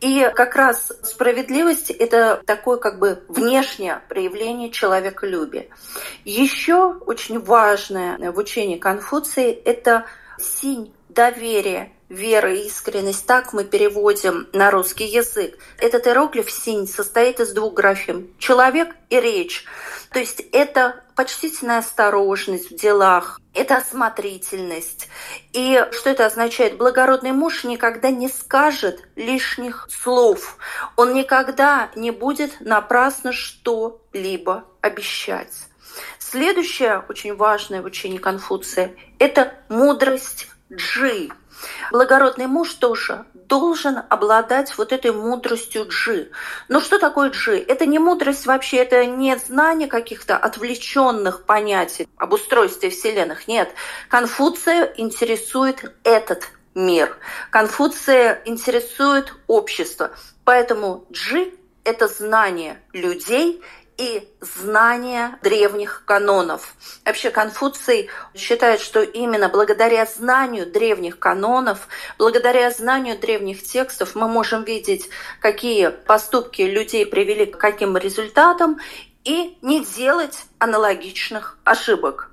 И 0.00 0.30
как 0.34 0.56
раз 0.56 0.92
справедливость– 1.02 1.90
это 1.90 2.42
такое 2.46 2.78
как 2.78 2.98
бы 2.98 3.22
внешнее 3.28 4.00
проявление 4.08 4.70
человеколюбия. 4.70 5.66
Еще 6.24 6.94
очень 7.06 7.40
важное 7.40 8.32
в 8.32 8.38
учении 8.38 8.78
Конфуции– 8.78 9.52
это 9.64 10.06
синь 10.38 10.94
доверие, 11.08 11.92
вера 12.08 12.54
и 12.54 12.66
искренность, 12.66 13.26
так 13.26 13.52
мы 13.52 13.64
переводим 13.64 14.48
на 14.52 14.70
русский 14.70 15.04
язык. 15.04 15.58
Этот 15.78 16.06
иероглиф 16.06 16.50
синь 16.50 16.86
состоит 16.86 17.40
из 17.40 17.52
двух 17.52 17.74
графем– 17.74 18.28
человек 18.38 18.94
и 19.10 19.20
речь. 19.20 19.64
То 20.12 20.18
есть 20.18 20.40
это 20.52 21.04
почтительная 21.16 21.78
осторожность 21.78 22.70
в 22.70 22.76
делах, 22.76 23.40
это 23.52 23.76
осмотрительность. 23.76 25.08
И 25.52 25.84
что 25.92 26.10
это 26.10 26.26
означает? 26.26 26.78
Благородный 26.78 27.32
муж 27.32 27.64
никогда 27.64 28.10
не 28.10 28.28
скажет 28.28 29.02
лишних 29.16 29.88
слов. 29.90 30.56
Он 30.96 31.12
никогда 31.12 31.90
не 31.94 32.10
будет 32.10 32.60
напрасно 32.60 33.32
что-либо 33.32 34.64
обещать. 34.80 35.52
Следующее, 36.18 37.04
очень 37.08 37.34
важное 37.34 37.82
в 37.82 37.86
учении 37.86 38.18
Конфуция, 38.18 38.94
это 39.18 39.54
мудрость 39.68 40.48
джи. 40.72 41.30
Благородный 41.90 42.46
муж 42.46 42.74
тоже 42.74 43.24
должен 43.34 44.02
обладать 44.08 44.76
вот 44.76 44.92
этой 44.92 45.12
мудростью 45.12 45.86
джи. 45.88 46.30
Но 46.68 46.80
что 46.80 46.98
такое 46.98 47.30
джи? 47.30 47.56
Это 47.56 47.86
не 47.86 47.98
мудрость 47.98 48.46
вообще, 48.46 48.78
это 48.78 49.04
не 49.06 49.36
знание 49.36 49.88
каких-то 49.88 50.36
отвлеченных 50.36 51.44
понятий 51.44 52.08
об 52.16 52.32
устройстве 52.32 52.90
вселенных. 52.90 53.48
Нет, 53.48 53.70
Конфуция 54.08 54.92
интересует 54.96 55.94
этот 56.04 56.50
мир. 56.74 57.16
Конфуция 57.50 58.42
интересует 58.44 59.34
общество. 59.46 60.10
Поэтому 60.44 61.04
джи– 61.12 61.52
это 61.84 62.08
знание 62.08 62.80
людей 62.92 63.62
и 63.98 64.28
знания 64.40 65.38
древних 65.42 66.04
канонов. 66.06 66.74
Вообще 67.04 67.30
Конфуций 67.30 68.08
считает, 68.34 68.80
что 68.80 69.02
именно 69.02 69.48
благодаря 69.48 70.06
знанию 70.06 70.70
древних 70.70 71.18
канонов, 71.18 71.88
благодаря 72.16 72.70
знанию 72.70 73.18
древних 73.18 73.62
текстов 73.62 74.14
мы 74.14 74.28
можем 74.28 74.62
видеть, 74.62 75.10
какие 75.40 75.88
поступки 75.88 76.62
людей 76.62 77.04
привели 77.04 77.46
к 77.46 77.58
каким 77.58 77.96
результатам 77.96 78.78
и 79.24 79.58
не 79.62 79.84
делать 79.84 80.44
аналогичных 80.58 81.58
ошибок. 81.64 82.30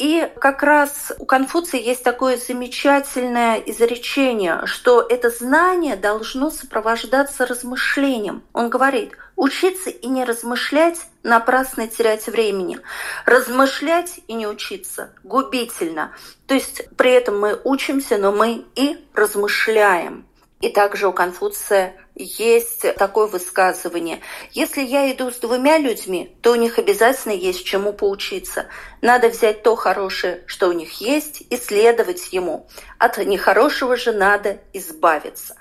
И 0.00 0.32
как 0.40 0.62
раз 0.62 1.12
у 1.18 1.26
Конфуция 1.26 1.78
есть 1.78 2.02
такое 2.02 2.38
замечательное 2.38 3.56
изречение, 3.56 4.62
что 4.64 5.02
это 5.06 5.28
знание 5.28 5.94
должно 5.94 6.48
сопровождаться 6.48 7.44
размышлением. 7.44 8.42
Он 8.54 8.70
говорит, 8.70 9.12
учиться 9.40 9.88
и 9.88 10.06
не 10.06 10.24
размышлять– 10.24 11.00
напрасно 11.22 11.88
терять 11.88 12.26
времени. 12.26 12.78
Размышлять 13.24 14.20
и 14.28 14.34
не 14.34 14.46
учиться– 14.46 15.14
губительно. 15.24 16.14
То 16.46 16.54
есть 16.54 16.82
при 16.96 17.12
этом 17.12 17.40
мы 17.40 17.58
учимся, 17.64 18.18
но 18.18 18.32
мы 18.32 18.66
и 18.76 18.98
размышляем. 19.14 20.26
И 20.60 20.68
также 20.68 21.08
у 21.08 21.12
Конфуция 21.12 21.96
есть 22.14 22.84
такое 22.96 23.28
высказывание. 23.28 24.20
Если 24.52 24.82
я 24.82 25.10
иду 25.10 25.30
с 25.30 25.36
двумя 25.36 25.78
людьми, 25.78 26.36
то 26.42 26.52
у 26.52 26.56
них 26.56 26.78
обязательно 26.78 27.32
есть 27.32 27.64
чему 27.64 27.94
поучиться. 27.94 28.66
Надо 29.00 29.30
взять 29.30 29.62
то 29.62 29.74
хорошее, 29.74 30.44
что 30.46 30.68
у 30.68 30.72
них 30.72 31.00
есть, 31.00 31.42
и 31.48 31.56
следовать 31.56 32.30
ему. 32.32 32.68
От 32.98 33.16
нехорошего 33.16 33.96
же 33.96 34.12
надо 34.12 34.58
избавиться. 34.74 35.56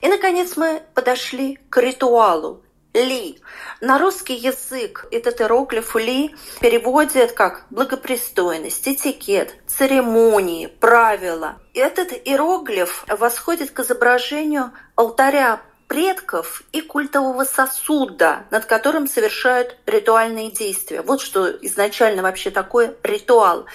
И, 0.00 0.06
наконец, 0.06 0.56
мы 0.56 0.80
подошли 0.94 1.58
к 1.68 1.78
ритуалу, 1.78 2.62
ли. 3.04 3.40
На 3.80 3.98
русский 3.98 4.34
язык 4.34 5.06
этот 5.10 5.40
иероглиф 5.40 5.94
ли 5.96 6.34
переводит 6.60 7.32
как 7.32 7.66
благопристойность, 7.70 8.88
этикет, 8.88 9.54
церемонии, 9.66 10.66
правила. 10.66 11.58
Этот 11.74 12.12
иероглиф 12.12 13.04
восходит 13.08 13.70
к 13.70 13.80
изображению 13.80 14.72
алтаря 14.94 15.60
предков 15.88 16.62
и 16.72 16.80
культового 16.80 17.44
сосуда, 17.44 18.46
над 18.50 18.64
которым 18.64 19.06
совершают 19.06 19.76
ритуальные 19.86 20.50
действия. 20.50 21.02
Вот 21.02 21.20
что 21.20 21.48
изначально 21.48 22.22
вообще 22.22 22.50
такое 22.50 22.94
ритуал. 23.02 23.66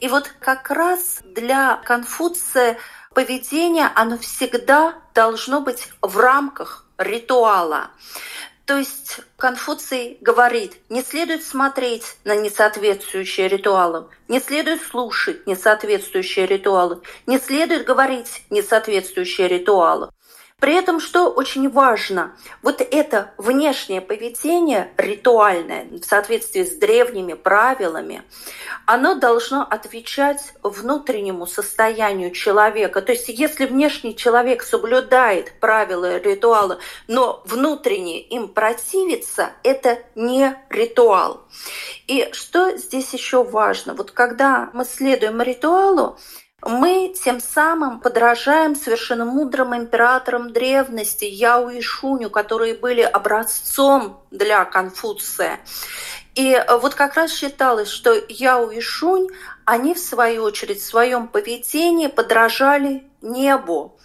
И 0.00 0.08
вот 0.08 0.32
как 0.40 0.70
раз 0.70 1.18
для 1.24 1.76
Конфуция 1.84 2.78
поведение, 3.14 3.90
оно 3.94 4.16
всегда 4.18 4.94
должно 5.14 5.60
быть 5.60 5.88
в 6.00 6.16
рамках 6.18 6.86
ритуала. 6.98 7.90
То 8.68 8.76
есть 8.76 9.20
Конфуций 9.38 10.18
говорит, 10.20 10.76
не 10.90 11.00
следует 11.00 11.42
смотреть 11.42 12.18
на 12.24 12.36
несоответствующие 12.36 13.48
ритуалам, 13.48 14.10
не 14.28 14.40
следует 14.40 14.82
слушать 14.82 15.46
несоответствующие 15.46 16.44
ритуалы, 16.44 17.00
не 17.26 17.38
следует 17.38 17.86
говорить 17.86 18.42
несоответствующие 18.50 19.48
ритуалы. 19.48 20.10
При 20.60 20.74
этом, 20.74 20.98
что 20.98 21.30
очень 21.30 21.70
важно, 21.70 22.36
вот 22.62 22.80
это 22.80 23.32
внешнее 23.38 24.00
поведение 24.00 24.90
ритуальное 24.96 25.84
в 25.84 26.02
соответствии 26.04 26.64
с 26.64 26.74
древними 26.74 27.34
правилами, 27.34 28.24
оно 28.84 29.14
должно 29.14 29.62
отвечать 29.62 30.52
внутреннему 30.64 31.46
состоянию 31.46 32.32
человека. 32.32 33.02
То 33.02 33.12
есть 33.12 33.28
если 33.28 33.66
внешний 33.66 34.16
человек 34.16 34.64
соблюдает 34.64 35.52
правила 35.60 36.18
ритуала, 36.18 36.80
но 37.06 37.40
внутренне 37.44 38.20
им 38.20 38.48
противится, 38.48 39.52
это 39.62 40.00
не 40.16 40.56
ритуал. 40.70 41.46
И 42.08 42.30
что 42.32 42.76
здесь 42.76 43.14
еще 43.14 43.44
важно? 43.44 43.94
Вот 43.94 44.10
когда 44.10 44.70
мы 44.72 44.84
следуем 44.84 45.40
ритуалу, 45.40 46.18
мы 46.66 47.14
тем 47.22 47.40
самым 47.40 48.00
подражаем 48.00 48.74
совершенно 48.74 49.24
мудрым 49.24 49.76
императорам 49.76 50.52
древности 50.52 51.24
Яу 51.24 51.68
и 51.70 51.80
Шуню, 51.80 52.30
которые 52.30 52.74
были 52.74 53.02
образцом 53.02 54.20
для 54.30 54.64
Конфуция. 54.64 55.60
И 56.34 56.60
вот 56.80 56.94
как 56.94 57.14
раз 57.14 57.32
считалось, 57.32 57.88
что 57.88 58.12
Яо 58.28 58.70
и 58.70 58.80
Шунь, 58.80 59.28
они 59.64 59.94
в 59.94 59.98
свою 59.98 60.42
очередь 60.44 60.80
в 60.80 60.86
своем 60.86 61.28
поведении 61.28 62.06
подражали 62.08 63.04
небу 63.22 63.98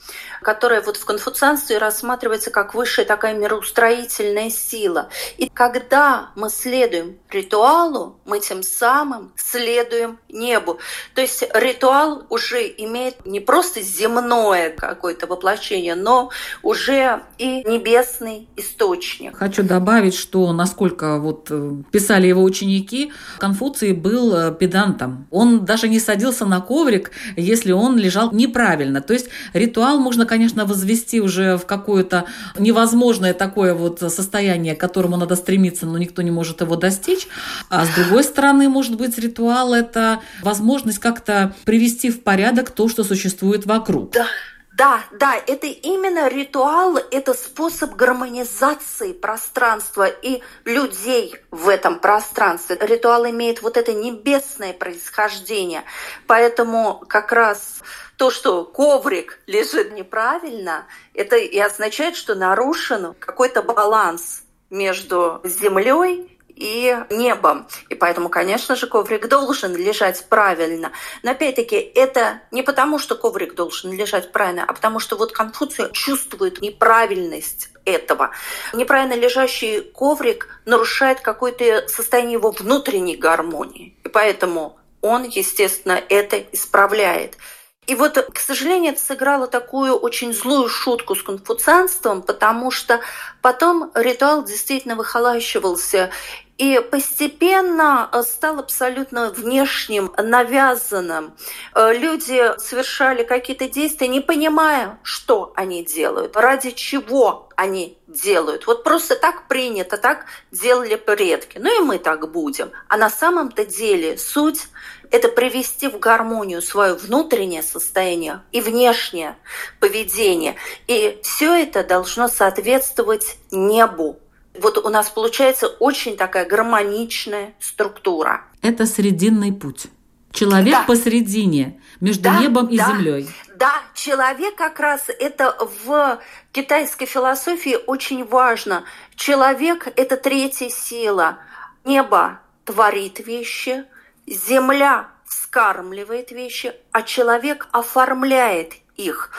которая 0.43 0.82
вот 0.82 0.97
в 0.97 1.06
конфуцианстве 1.06 1.77
рассматривается 1.77 2.51
как 2.51 2.75
высшая 2.75 3.06
такая 3.06 3.34
мироустроительная 3.34 4.49
сила. 4.49 5.10
И 5.38 5.49
когда 5.49 6.29
мы 6.36 6.49
следуем 6.49 7.17
ритуалу, 7.32 8.19
мы 8.25 8.39
тем 8.39 8.63
самым 8.63 9.32
следуем 9.36 10.19
небу. 10.29 10.79
То 11.15 11.21
есть 11.21 11.43
ритуал 11.53 12.25
уже 12.29 12.62
имеет 12.77 13.25
не 13.25 13.39
просто 13.39 13.82
земное 13.82 14.69
какое-то 14.69 15.27
воплощение, 15.27 15.95
но 15.95 16.29
уже 16.62 17.21
и 17.38 17.63
небесный 17.63 18.47
источник. 18.56 19.36
Хочу 19.38 19.63
добавить, 19.63 20.15
что 20.15 20.51
насколько 20.53 21.19
вот 21.19 21.47
э, 21.49 21.71
писали 21.91 22.27
его 22.27 22.43
ученики, 22.43 23.12
Конфуций 23.39 23.93
был 23.93 24.36
э, 24.36 24.53
педантом. 24.53 25.27
Он 25.32 25.65
даже 25.65 25.88
не 25.89 25.99
садился 25.99 26.45
на 26.45 26.62
коврик, 26.62 27.12
если 27.36 27.71
он 27.71 27.97
лежал 27.97 28.32
неправильно. 28.32 29.01
То 29.01 29.13
есть 29.13 29.29
ритуал 29.53 29.99
можно, 29.99 30.25
конечно, 30.34 30.65
возвести 30.65 31.22
уже 31.22 31.58
в 31.58 31.67
какое-то 31.67 32.26
невозможное 32.58 33.36
такое 33.36 33.76
вот 33.76 34.00
состояние, 34.00 34.76
к 34.76 34.80
которому 34.80 35.15
надо 35.15 35.36
стремиться, 35.36 35.86
но 35.86 36.00
никто 36.00 36.24
не 36.24 36.32
может 36.32 36.62
его 36.62 36.76
достичь. 36.76 37.28
А 37.69 37.86
с 37.86 37.89
другой 37.93 38.24
стороны, 38.24 38.67
может 38.67 38.98
быть, 38.98 39.19
ритуал– 39.19 39.74
это 39.76 40.22
возможность 40.41 40.98
как-то 40.98 41.54
привести 41.65 42.10
в 42.10 42.24
порядок 42.24 42.72
то, 42.72 42.89
что 42.89 43.04
существует 43.04 43.67
вокруг. 43.67 44.10
Да. 44.13 44.26
Да, 44.75 45.03
да, 45.12 45.36
это 45.36 45.67
именно 45.67 46.27
ритуал, 46.27 46.97
это 46.97 47.36
способ 47.36 47.93
гармонизации 47.93 49.13
пространства 49.13 50.07
и 50.07 50.41
людей 50.65 51.36
в 51.51 51.69
этом 51.69 51.99
пространстве. 51.99 52.79
Ритуал 52.81 53.29
имеет 53.29 53.62
вот 53.62 53.77
это 53.77 53.93
небесное 53.93 54.73
происхождение, 54.73 55.83
поэтому 56.25 57.03
как 57.07 57.31
раз 57.31 57.81
то, 58.17 58.31
что 58.31 58.65
коврик 58.65 59.39
лежит 59.45 59.91
неправильно, 59.93 60.88
это 61.13 61.36
и 61.36 61.59
означает, 61.59 62.15
что 62.15 62.33
нарушен 62.33 63.13
какой-то 63.19 63.62
баланс 63.62 64.41
между 64.71 65.39
землей 65.43 66.33
и 66.55 66.97
небом. 67.09 67.67
И 67.89 67.95
поэтому, 67.95 68.29
конечно 68.29 68.75
же, 68.75 68.87
коврик 68.87 69.27
должен 69.27 69.75
лежать 69.75 70.25
правильно. 70.29 70.91
Но 71.23 71.31
опять-таки, 71.31 71.75
это 71.75 72.41
не 72.51 72.63
потому, 72.63 72.99
что 72.99 73.15
коврик 73.15 73.55
должен 73.55 73.91
лежать 73.91 74.31
правильно, 74.31 74.63
а 74.67 74.73
потому 74.73 74.99
что 74.99 75.15
вот 75.15 75.31
Конфуция 75.31 75.89
чувствует 75.89 76.61
неправильность 76.61 77.69
этого. 77.85 78.31
Неправильно 78.73 79.13
лежащий 79.13 79.81
коврик 79.81 80.61
нарушает 80.65 81.21
какое-то 81.21 81.87
состояние 81.87 82.33
его 82.33 82.51
внутренней 82.51 83.17
гармонии. 83.17 83.97
И 84.03 84.09
поэтому 84.09 84.77
он, 85.01 85.23
естественно, 85.23 86.01
это 86.09 86.39
исправляет. 86.51 87.37
И 87.85 87.95
вот, 87.95 88.17
к 88.33 88.39
сожалению, 88.39 88.93
это 88.93 89.01
сыграло 89.01 89.47
такую 89.47 89.95
очень 89.95 90.33
злую 90.33 90.69
шутку 90.69 91.15
с 91.15 91.23
конфуцианством, 91.23 92.21
потому 92.21 92.71
что 92.71 93.01
потом 93.41 93.91
ритуал 93.93 94.45
действительно 94.45 94.95
выхолащивался, 94.95 96.09
и 96.57 96.79
постепенно 96.91 98.09
э, 98.11 98.21
стал 98.21 98.59
абсолютно 98.59 99.29
внешним, 99.31 100.13
навязанным. 100.17 101.33
Э, 101.73 101.93
люди 101.93 102.57
совершали 102.59 103.23
какие-то 103.23 103.67
действия, 103.67 104.07
не 104.07 104.19
понимая, 104.19 104.99
что 105.03 105.51
они 105.55 105.83
делают, 105.83 106.35
ради 106.35 106.71
чего 106.71 107.49
они 107.55 107.97
делают. 108.07 108.67
Вот 108.67 108.83
просто 108.83 109.15
так 109.15 109.47
принято, 109.47 109.97
так 109.97 110.25
делали 110.51 110.95
предки. 110.95 111.57
Ну 111.57 111.81
и 111.81 111.83
мы 111.83 111.97
так 111.97 112.31
будем. 112.31 112.71
А 112.87 112.97
на 112.97 113.09
самом-то 113.09 113.65
деле 113.65 114.17
суть– 114.17 114.67
это 115.13 115.29
привести 115.29 115.87
в 115.87 115.99
гармонию 115.99 116.61
свое 116.61 116.95
внутреннее 116.95 117.61
состояние 117.61 118.41
и 118.51 118.61
внешнее 118.61 119.37
поведение. 119.79 120.55
И 120.87 121.19
все 121.21 121.53
это 121.53 121.83
должно 121.83 122.27
соответствовать 122.27 123.37
небу, 123.51 124.19
вот 124.59 124.77
у 124.77 124.89
нас 124.89 125.09
получается 125.09 125.67
очень 125.67 126.17
такая 126.17 126.45
гармоничная 126.45 127.53
структура. 127.59 128.45
Это 128.61 128.85
срединный 128.85 129.51
путь. 129.51 129.87
Человек 130.31 130.73
да. 130.73 130.83
посередине, 130.83 131.79
между 131.99 132.23
да, 132.23 132.39
небом 132.39 132.67
и 132.67 132.77
да, 132.77 132.87
землей. 132.87 133.29
Да, 133.55 133.73
человек 133.93 134.55
как 134.55 134.79
раз 134.79 135.05
это 135.07 135.55
в 135.85 136.19
китайской 136.51 137.05
философии 137.05 137.77
очень 137.85 138.25
важно. 138.25 138.83
Человек– 139.15 139.87
это 139.95 140.17
третья 140.17 140.69
сила. 140.69 141.37
Небо 141.85 142.39
творит 142.65 143.19
вещи, 143.19 143.85
земля 144.25 145.09
вскармливает 145.25 146.31
вещи, 146.31 146.73
а 146.91 147.03
человек 147.03 147.67
оформляет 147.71 148.73
их. 148.95 149.29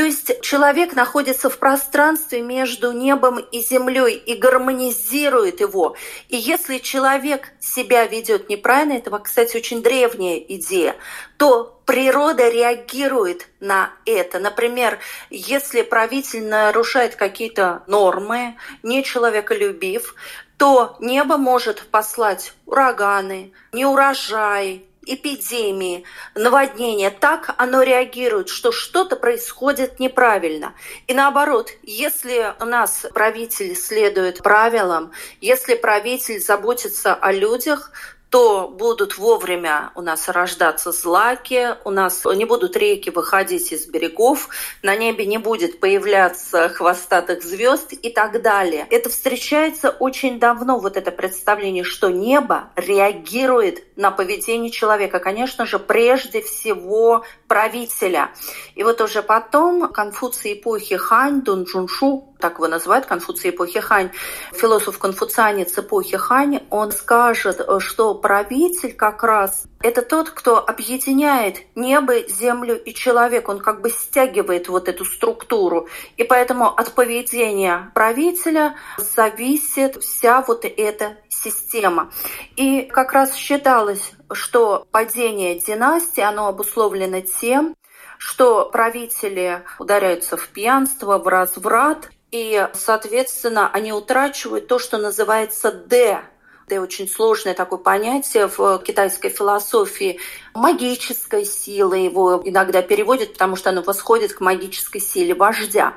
То 0.00 0.06
есть 0.06 0.40
человек 0.40 0.94
находится 0.94 1.50
в 1.50 1.58
пространстве 1.58 2.40
между 2.40 2.92
небом 2.92 3.38
и 3.38 3.60
землей 3.60 4.14
и 4.14 4.34
гармонизирует 4.34 5.60
его. 5.60 5.94
И 6.30 6.38
если 6.38 6.78
человек 6.78 7.52
себя 7.60 8.06
ведет 8.06 8.48
неправильно, 8.48 8.94
это, 8.94 9.10
кстати, 9.18 9.58
очень 9.58 9.82
древняя 9.82 10.38
идея, 10.38 10.96
то 11.36 11.82
природа 11.84 12.48
реагирует 12.48 13.48
на 13.60 13.92
это. 14.06 14.38
Например, 14.38 14.98
если 15.28 15.82
правитель 15.82 16.46
нарушает 16.46 17.16
какие-то 17.16 17.82
нормы, 17.86 18.56
не 18.82 19.04
человеколюбив, 19.04 20.14
то 20.56 20.96
небо 20.98 21.36
может 21.36 21.86
послать 21.90 22.54
ураганы, 22.64 23.52
неурожай, 23.74 24.82
эпидемии, 25.06 26.04
наводнения, 26.34 27.10
так 27.10 27.54
оно 27.58 27.82
реагирует, 27.82 28.48
что 28.48 28.72
что-то 28.72 29.16
происходит 29.16 29.98
неправильно. 29.98 30.74
И 31.06 31.14
наоборот, 31.14 31.70
если 31.82 32.54
у 32.60 32.64
нас 32.64 33.06
правитель 33.14 33.74
следует 33.74 34.42
правилам, 34.42 35.12
если 35.40 35.74
правитель 35.74 36.40
заботится 36.40 37.14
о 37.14 37.32
людях, 37.32 37.92
то 38.30 38.68
будут 38.68 39.18
вовремя 39.18 39.90
у 39.96 40.02
нас 40.02 40.28
рождаться 40.28 40.92
злаки, 40.92 41.74
у 41.84 41.90
нас 41.90 42.24
не 42.24 42.44
будут 42.44 42.76
реки 42.76 43.10
выходить 43.10 43.72
из 43.72 43.86
берегов, 43.86 44.48
на 44.82 44.94
небе 44.94 45.26
не 45.26 45.38
будет 45.38 45.80
появляться 45.80 46.68
хвостатых 46.68 47.42
звезд 47.42 47.92
и 47.92 48.08
так 48.08 48.40
далее. 48.40 48.86
Это 48.90 49.10
встречается 49.10 49.90
очень 49.90 50.38
давно, 50.38 50.78
вот 50.78 50.96
это 50.96 51.10
представление, 51.10 51.82
что 51.82 52.08
небо 52.08 52.70
реагирует 52.76 53.84
на 53.96 54.12
поведение 54.12 54.70
человека. 54.70 55.18
Конечно 55.18 55.66
же, 55.66 55.80
прежде 55.80 56.40
всего 56.40 57.24
правителя. 57.50 58.30
И 58.76 58.84
вот 58.84 59.00
уже 59.00 59.22
потом 59.22 59.92
Конфуций 59.92 60.52
эпохи 60.52 60.96
Хань, 60.96 61.42
Дун 61.42 61.64
Джуншу, 61.64 62.32
так 62.38 62.54
его 62.58 62.68
называют, 62.68 63.06
Конфуций 63.06 63.50
эпохи 63.50 63.80
Хань, 63.80 64.10
философ-конфуцианец 64.52 65.76
эпохи 65.76 66.16
Хань, 66.16 66.60
он 66.70 66.92
скажет, 66.92 67.60
что 67.80 68.14
правитель 68.14 68.92
как 68.92 69.24
раз 69.24 69.64
это 69.82 70.02
тот, 70.02 70.30
кто 70.30 70.58
объединяет 70.58 71.62
небо, 71.74 72.28
землю 72.28 72.80
и 72.82 72.92
человек. 72.92 73.48
Он 73.48 73.60
как 73.60 73.80
бы 73.80 73.90
стягивает 73.90 74.68
вот 74.68 74.88
эту 74.88 75.04
структуру. 75.04 75.88
И 76.16 76.24
поэтому 76.24 76.68
от 76.68 76.92
поведения 76.92 77.90
правителя 77.94 78.76
зависит 78.98 80.02
вся 80.02 80.42
вот 80.42 80.64
эта 80.64 81.16
система. 81.28 82.12
И 82.56 82.82
как 82.82 83.12
раз 83.12 83.34
считалось, 83.34 84.12
что 84.32 84.86
падение 84.90 85.58
династии, 85.58 86.20
оно 86.20 86.48
обусловлено 86.48 87.22
тем, 87.22 87.74
что 88.18 88.66
правители 88.66 89.64
ударяются 89.78 90.36
в 90.36 90.46
пьянство, 90.48 91.18
в 91.18 91.26
разврат, 91.26 92.10
и, 92.30 92.68
соответственно, 92.74 93.70
они 93.72 93.92
утрачивают 93.92 94.68
то, 94.68 94.78
что 94.78 94.98
называется 94.98 95.72
«д», 95.72 96.22
это 96.70 96.82
очень 96.82 97.08
сложное 97.08 97.54
такое 97.54 97.78
понятие 97.78 98.46
в 98.46 98.78
китайской 98.78 99.30
философии. 99.30 100.18
Магической 100.54 101.44
силы 101.44 101.98
его 101.98 102.40
иногда 102.44 102.82
переводят, 102.82 103.32
потому 103.32 103.56
что 103.56 103.70
оно 103.70 103.82
восходит 103.82 104.32
к 104.32 104.40
магической 104.40 105.00
силе 105.00 105.34
вождя. 105.34 105.94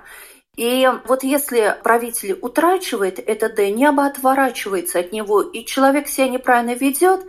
И 0.55 0.89
вот 1.05 1.23
если 1.23 1.77
правитель 1.83 2.37
утрачивает 2.41 3.19
это 3.19 3.49
«д», 3.49 3.71
небо 3.71 4.05
отворачивается 4.05 4.99
от 4.99 5.11
него, 5.11 5.41
и 5.41 5.65
человек 5.65 6.07
себя 6.07 6.27
неправильно 6.27 6.75
ведет, 6.75 7.21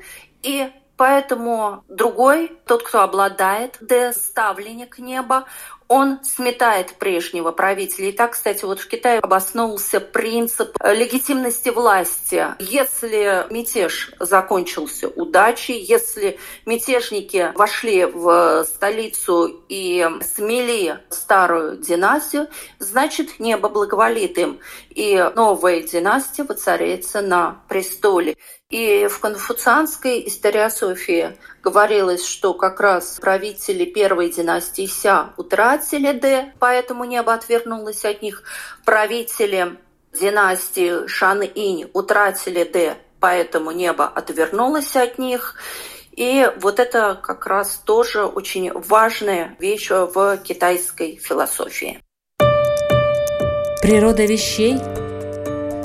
и 0.42 0.70
Поэтому 0.96 1.82
другой, 1.88 2.56
тот, 2.66 2.84
кто 2.84 3.00
обладает 3.00 3.78
Д, 3.80 4.12
ставленник 4.12 4.98
неба, 4.98 5.46
он 5.88 6.20
сметает 6.24 6.94
прежнего 6.94 7.52
правителя. 7.52 8.08
И 8.08 8.12
так, 8.12 8.32
кстати, 8.32 8.64
вот 8.64 8.80
в 8.80 8.88
Китае 8.88 9.18
обосновался 9.20 10.00
принцип 10.00 10.76
легитимности 10.82 11.68
власти. 11.68 12.46
Если 12.58 13.46
мятеж 13.52 14.12
закончился 14.18 15.08
удачей, 15.08 15.78
если 15.78 16.38
мятежники 16.64 17.52
вошли 17.54 18.04
в 18.04 18.64
столицу 18.64 19.64
и 19.68 20.08
смели 20.34 20.98
старую 21.10 21.76
династию, 21.76 22.48
значит, 22.78 23.38
небо 23.38 23.68
благоволит 23.68 24.38
им, 24.38 24.60
и 24.90 25.30
новая 25.34 25.82
династия 25.82 26.44
воцаряется 26.44 27.20
на 27.20 27.62
престоле. 27.68 28.36
И 28.70 29.06
в 29.06 29.20
конфуцианской 29.20 30.26
историософии 30.26 31.36
говорилось, 31.64 32.26
что 32.26 32.52
как 32.54 32.80
раз 32.80 33.18
правители 33.20 33.86
первой 33.86 34.30
династии 34.30 34.86
Ся 34.86 35.30
утратили 35.36 36.12
Д, 36.12 36.52
поэтому 36.58 37.04
небо 37.04 37.32
отвернулось 37.32 38.04
от 38.04 38.22
них. 38.22 38.42
Правители 38.84 39.78
династии 40.12 41.06
Шан-Инь 41.08 41.90
утратили 41.94 42.64
Д, 42.64 42.96
поэтому 43.18 43.70
небо 43.72 44.06
отвернулось 44.06 44.94
от 44.94 45.18
них. 45.18 45.56
И 46.12 46.48
вот 46.60 46.78
это 46.78 47.18
как 47.20 47.46
раз 47.46 47.80
тоже 47.84 48.24
очень 48.24 48.70
важная 48.72 49.56
вещь 49.58 49.90
в 49.90 50.36
китайской 50.36 51.16
философии. 51.16 52.00
Природа 53.82 54.24
вещей 54.24 54.76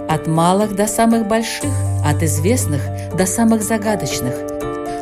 от 0.08 0.28
малых 0.28 0.76
до 0.76 0.88
самых 0.88 1.28
больших– 1.28 1.72
от 2.06 2.24
известных 2.24 2.82
до 3.16 3.26
самых 3.26 3.62
загадочных, 3.62 4.59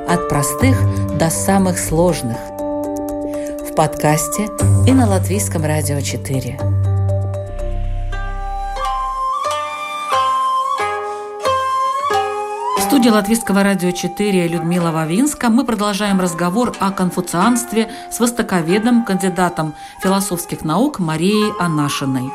от 0.07 0.29
простых 0.29 0.77
до 1.17 1.29
самых 1.29 1.77
сложных. 1.77 2.37
В 2.37 3.75
подкасте 3.75 4.47
и 4.87 4.93
на 4.93 5.07
Латвийском 5.07 5.65
радио 5.65 5.99
4. 5.99 6.59
В 12.77 12.81
студии 12.81 13.09
Латвийского 13.09 13.63
радио 13.63 13.91
4 13.91 14.47
Людмила 14.47 14.91
Вавинска 14.91 15.49
мы 15.49 15.65
продолжаем 15.65 16.21
разговор 16.21 16.73
о 16.79 16.91
конфуцианстве 16.91 17.89
с 18.09 18.19
востоковедом, 18.19 19.03
кандидатом 19.03 19.75
философских 20.01 20.63
наук 20.63 20.99
Марией 20.99 21.51
Анашиной. 21.59 22.31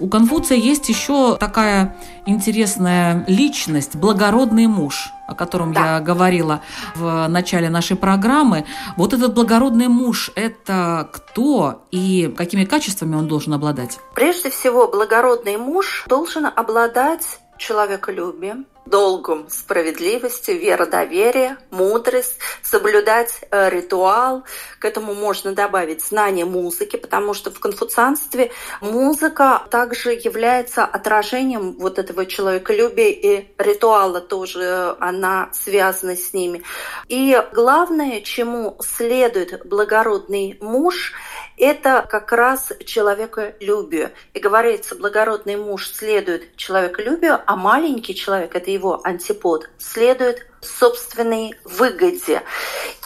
У 0.00 0.08
Конфуция 0.08 0.56
есть 0.56 0.88
еще 0.88 1.36
такая 1.36 1.96
интересная 2.24 3.24
личность, 3.28 3.96
благородный 3.96 4.66
муж, 4.66 5.10
о 5.28 5.34
котором 5.34 5.74
да. 5.74 5.96
я 5.96 6.00
говорила 6.00 6.62
в 6.96 7.28
начале 7.28 7.68
нашей 7.68 7.96
программы. 7.96 8.64
Вот 8.96 9.12
этот 9.12 9.34
благородный 9.34 9.88
муж– 9.88 10.30
это 10.34 11.08
кто 11.12 11.84
и 11.90 12.34
какими 12.36 12.64
качествами 12.64 13.14
он 13.14 13.28
должен 13.28 13.52
обладать? 13.52 13.98
Прежде 14.14 14.48
всего, 14.48 14.88
благородный 14.88 15.58
муж 15.58 16.04
должен 16.08 16.46
обладать 16.46 17.38
человеколюбием, 17.58 18.66
долгом 18.90 19.48
справедливости, 19.48 20.50
вера, 20.50 20.86
доверие, 20.86 21.56
мудрость, 21.70 22.38
соблюдать 22.62 23.40
э, 23.50 23.70
ритуал. 23.70 24.44
К 24.78 24.84
этому 24.84 25.14
можно 25.14 25.54
добавить 25.54 26.04
знание 26.04 26.44
музыки, 26.44 26.96
потому 26.96 27.32
что 27.32 27.50
в 27.50 27.60
конфуцианстве 27.60 28.50
музыка 28.80 29.62
также 29.70 30.12
является 30.12 30.84
отражением 30.84 31.76
вот 31.78 31.98
этого 31.98 32.26
человеколюбия 32.26 33.08
и 33.08 33.46
ритуала 33.58 34.20
тоже, 34.20 34.96
она 35.00 35.50
связана 35.52 36.16
с 36.16 36.32
ними. 36.32 36.62
И 37.08 37.40
главное, 37.52 38.20
чему 38.20 38.76
следует 38.80 39.66
благородный 39.66 40.58
муж– 40.60 41.14
это 41.60 42.06
как 42.08 42.32
раз 42.32 42.72
человеколюбие. 42.84 44.12
И 44.34 44.40
говорится, 44.40 44.94
благородный 44.94 45.56
муж 45.56 45.88
следует 45.88 46.56
человеколюбию, 46.56 47.40
а 47.46 47.56
маленький 47.56 48.14
человек, 48.14 48.56
это 48.56 48.70
его 48.70 49.00
антипод, 49.04 49.68
следует 49.78 50.46
собственной 50.62 51.54
выгоде. 51.64 52.42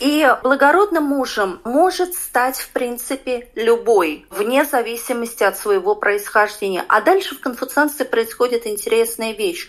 И 0.01 0.27
благородным 0.43 1.05
мужем 1.05 1.61
может 1.65 2.15
стать, 2.15 2.59
в 2.59 2.71
принципе, 2.71 3.49
любой, 3.55 4.27
вне 4.31 4.65
зависимости 4.65 5.45
от 5.45 5.57
своего 5.57 5.95
происхождения. 5.95 6.85
А 6.89 7.01
дальше 7.01 7.37
в 7.37 7.41
конфуцианстве 7.41 8.05
происходит 8.05 8.67
интересная 8.67 9.33
вещь 9.33 9.69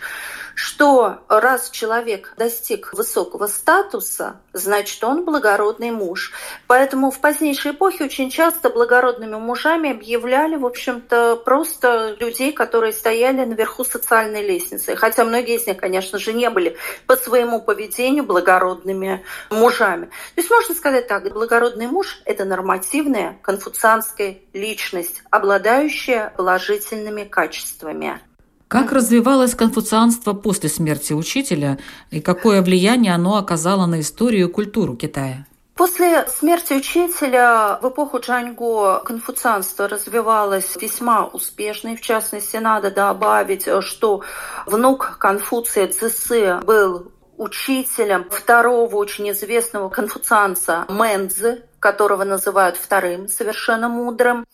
что 0.56 1.20
раз 1.28 1.68
человек 1.68 2.32
достиг 2.38 2.94
высокого 2.94 3.46
статуса, 3.46 4.40
значит, 4.54 5.04
он 5.04 5.26
благородный 5.26 5.90
муж. 5.90 6.32
Поэтому 6.66 7.10
в 7.10 7.20
позднейшей 7.20 7.72
эпохе 7.72 8.04
очень 8.04 8.30
часто 8.30 8.70
благородными 8.70 9.36
мужами 9.36 9.90
объявляли, 9.90 10.56
в 10.56 10.64
общем-то, 10.64 11.36
просто 11.44 12.16
людей, 12.18 12.52
которые 12.52 12.94
стояли 12.94 13.44
наверху 13.44 13.84
социальной 13.84 14.42
лестницы. 14.46 14.96
Хотя 14.96 15.26
многие 15.26 15.56
из 15.56 15.66
них, 15.66 15.76
конечно 15.76 16.18
же, 16.18 16.32
не 16.32 16.48
были 16.48 16.78
по 17.06 17.16
своему 17.16 17.60
поведению 17.60 18.24
благородными 18.24 19.26
мужами. 19.50 20.06
То 20.06 20.40
есть 20.40 20.50
можно 20.50 20.74
сказать 20.74 21.06
так, 21.06 21.30
благородный 21.34 21.86
муж– 21.86 22.22
это 22.24 22.46
нормативная 22.46 23.38
конфуцианская 23.42 24.38
личность, 24.54 25.22
обладающая 25.30 26.32
положительными 26.34 27.24
качествами. 27.24 28.22
Как 28.68 28.90
развивалось 28.90 29.54
конфуцианство 29.54 30.32
после 30.32 30.68
смерти 30.68 31.12
учителя 31.12 31.78
и 32.10 32.20
какое 32.20 32.62
влияние 32.62 33.14
оно 33.14 33.36
оказало 33.36 33.86
на 33.86 34.00
историю 34.00 34.48
и 34.48 34.52
культуру 34.52 34.96
Китая? 34.96 35.46
После 35.76 36.26
смерти 36.26 36.72
учителя 36.72 37.78
в 37.80 37.90
эпоху 37.90 38.18
Джаньго 38.18 39.00
конфуцианство 39.04 39.86
развивалось 39.86 40.74
весьма 40.80 41.26
успешно. 41.26 41.88
И 41.88 41.96
в 41.96 42.00
частности, 42.00 42.56
надо 42.56 42.90
добавить, 42.90 43.68
что 43.82 44.22
внук 44.64 45.18
Конфуция 45.20 45.86
Цзысы 45.86 46.58
был 46.64 47.12
учителем 47.36 48.26
второго 48.30 48.96
очень 48.96 49.30
известного 49.30 49.90
конфуцианца 49.90 50.86
Мэнзы, 50.88 51.62
которого 51.78 52.24
называют 52.24 52.76
вторым 52.76 53.28
совершенно 53.28 53.88
мудрым 53.88 54.46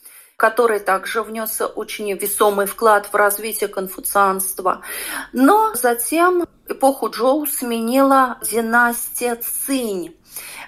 который 0.42 0.80
также 0.80 1.22
внес 1.22 1.60
очень 1.76 2.12
весомый 2.14 2.66
вклад 2.66 3.06
в 3.12 3.14
развитие 3.14 3.68
конфуцианства. 3.68 4.82
Но 5.32 5.72
затем 5.76 6.48
эпоху 6.66 7.10
Джоу 7.10 7.46
сменила 7.46 8.38
династия 8.50 9.36
Цинь 9.36 10.16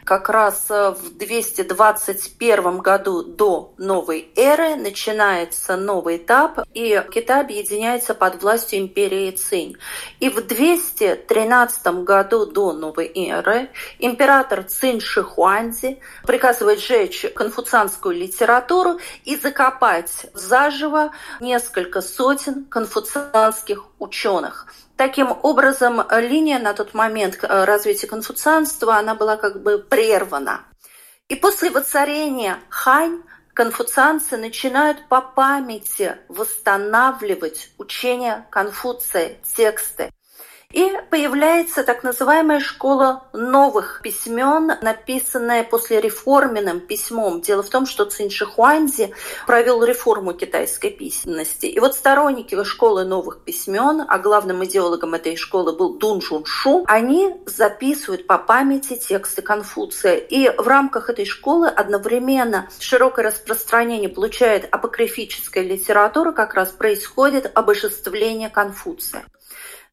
как 0.04 0.28
раз 0.28 0.66
э, 0.68 0.90
в 0.90 1.16
221 1.16 2.78
году 2.78 3.22
до 3.22 3.72
новой 3.78 4.30
эры 4.36 4.76
начинается 4.76 5.76
новый 5.76 6.18
этап, 6.18 6.60
и 6.74 7.02
Китай 7.12 7.40
объединяется 7.40 8.14
под 8.14 8.42
властью 8.42 8.80
империи 8.80 9.30
Цинь. 9.30 9.76
И 10.20 10.28
в 10.28 10.46
213 10.46 11.86
году 12.04 12.46
до 12.46 12.72
новой 12.72 13.10
эры 13.14 13.70
император 13.98 14.64
Цинь 14.64 15.00
Шихуанзи 15.00 15.98
приказывает 16.26 16.80
сжечь 16.80 17.26
конфуцианскую 17.34 18.14
литературу 18.14 18.98
и 19.24 19.36
закопать 19.36 20.26
заживо 20.34 21.12
несколько 21.40 22.02
сотен 22.02 22.66
конфуцианских 22.66 23.86
ученых. 23.98 24.66
Таким 24.96 25.32
образом, 25.42 26.02
линия 26.10 26.58
на 26.60 26.72
тот 26.72 26.94
момент 26.94 27.38
э, 27.42 27.64
развития 27.64 28.06
конфуцианства, 28.06 28.96
она 28.96 29.14
была 29.14 29.36
как 29.36 29.62
бы 29.62 29.78
прервана. 29.78 30.64
И 31.28 31.34
после 31.34 31.70
воцарения 31.70 32.58
Хань 32.68 33.22
конфуцианцы 33.54 34.36
начинают 34.36 35.08
по 35.08 35.20
памяти 35.20 36.16
восстанавливать 36.28 37.70
учение 37.78 38.46
Конфуция, 38.50 39.36
тексты. 39.42 40.10
И 40.74 40.90
появляется 41.08 41.84
так 41.84 42.02
называемая 42.02 42.58
школа 42.58 43.22
новых 43.32 44.00
письмен, 44.02 44.72
написанная 44.82 45.62
после 45.62 46.00
реформенным 46.00 46.80
письмом. 46.80 47.42
Дело 47.42 47.62
в 47.62 47.68
том, 47.68 47.86
что 47.86 48.06
Цинь 48.06 48.28
Шихуанзи 48.28 49.14
провел 49.46 49.84
реформу 49.84 50.32
китайской 50.32 50.90
письменности. 50.90 51.66
И 51.66 51.78
вот 51.78 51.94
сторонники 51.94 52.60
школы 52.64 53.04
новых 53.04 53.44
письмен, 53.44 54.02
а 54.08 54.18
главным 54.18 54.64
идеологом 54.64 55.14
этой 55.14 55.36
школы 55.36 55.76
был 55.76 55.96
Дун 55.96 56.20
Шу, 56.20 56.84
они 56.88 57.36
записывают 57.46 58.26
по 58.26 58.38
памяти 58.38 58.96
тексты 58.96 59.42
Конфуция. 59.42 60.16
И 60.16 60.48
в 60.48 60.66
рамках 60.66 61.08
этой 61.08 61.24
школы 61.24 61.68
одновременно 61.68 62.68
широкое 62.80 63.26
распространение 63.26 64.08
получает 64.08 64.66
апокрифическая 64.72 65.62
литература, 65.62 66.32
как 66.32 66.54
раз 66.54 66.70
происходит 66.70 67.48
обожествление 67.54 68.50
Конфуция. 68.50 69.24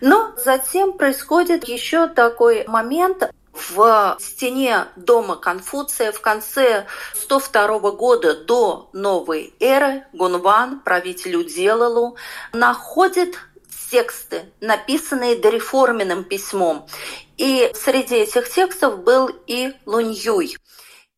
Но 0.02 0.34
затем 0.44 0.94
происходит 0.94 1.68
еще 1.68 2.08
такой 2.08 2.66
момент, 2.68 3.32
в 3.54 4.18
стене 4.20 4.88
дома 4.96 5.36
Конфуция 5.36 6.12
в 6.12 6.22
конце 6.22 6.88
102 7.16 7.92
года 7.92 8.44
до 8.44 8.90
новой 8.94 9.54
эры 9.60 10.06
Гунван, 10.14 10.80
правитель 10.80 11.36
Уделалу, 11.36 12.16
находит 12.54 13.36
тексты, 13.92 14.44
написанные 14.62 15.36
дореформенным 15.36 16.24
письмом. 16.24 16.88
И 17.38 17.72
среди 17.76 18.16
этих 18.16 18.50
текстов 18.50 19.04
был 19.04 19.30
и 19.48 19.74
Луньюй. 19.86 20.58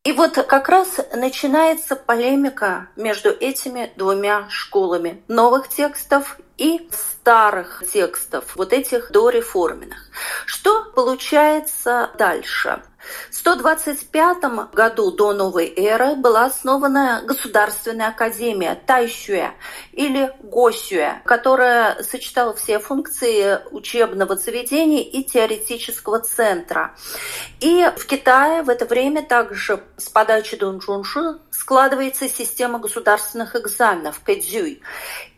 И 0.06 0.12
вот 0.12 0.34
как 0.34 0.68
раз 0.68 1.00
начинается 1.13 1.96
полемика 1.96 2.89
между 2.98 3.30
этими 3.30 3.89
двумя 3.96 4.50
школами 4.50 5.24
новых 5.30 5.70
текстов 5.70 6.38
и 6.58 6.89
старых 6.92 7.84
текстов, 7.89 8.58
вот 8.58 8.74
этих 8.74 9.12
дореформенных. 9.12 10.10
Что 10.46 10.92
получается 10.94 12.12
дальше? 12.18 12.84
В 13.30 13.36
125 13.36 14.74
году 14.74 15.12
до 15.12 15.34
новой 15.34 15.74
эры 15.76 16.16
была 16.16 16.46
основана 16.46 17.24
Государственная 17.26 18.10
академия 18.10 18.76
Тайшуэ 18.86 19.52
или 19.92 20.34
Госюэ, 20.42 21.22
которая 21.26 22.02
сочетала 22.04 22.54
все 22.54 22.80
функции 22.80 23.60
учебного 23.72 24.36
заведения 24.36 25.04
и 25.04 25.24
теоретического 25.24 26.20
центра. 26.20 26.96
И 27.60 27.89
в 27.98 28.06
Китае 28.06 28.63
в 28.63 28.70
это 28.70 28.86
время 28.86 29.24
также 29.24 29.84
с 29.98 30.10
подачи 30.10 30.58
Дун 30.58 30.82
складывается 31.52 32.28
система 32.28 32.80
государственных 32.80 33.56
экзаменов 33.56 34.22
Кэдзюй. 34.24 34.82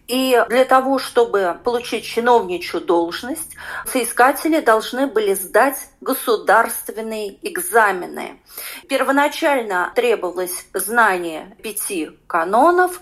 И 0.08 0.40
для 0.50 0.66
того, 0.66 1.00
чтобы 1.00 1.60
получить 1.64 2.06
чиновничью 2.06 2.82
должность, 2.82 3.56
соискатели 3.92 4.60
должны 4.60 5.08
были 5.08 5.34
сдать 5.34 5.78
государственные 6.02 7.40
экзамены. 7.48 8.40
Первоначально 8.88 9.92
требовалось 9.96 10.68
знание 10.74 11.58
пяти 11.64 12.12
канонов, 12.28 13.00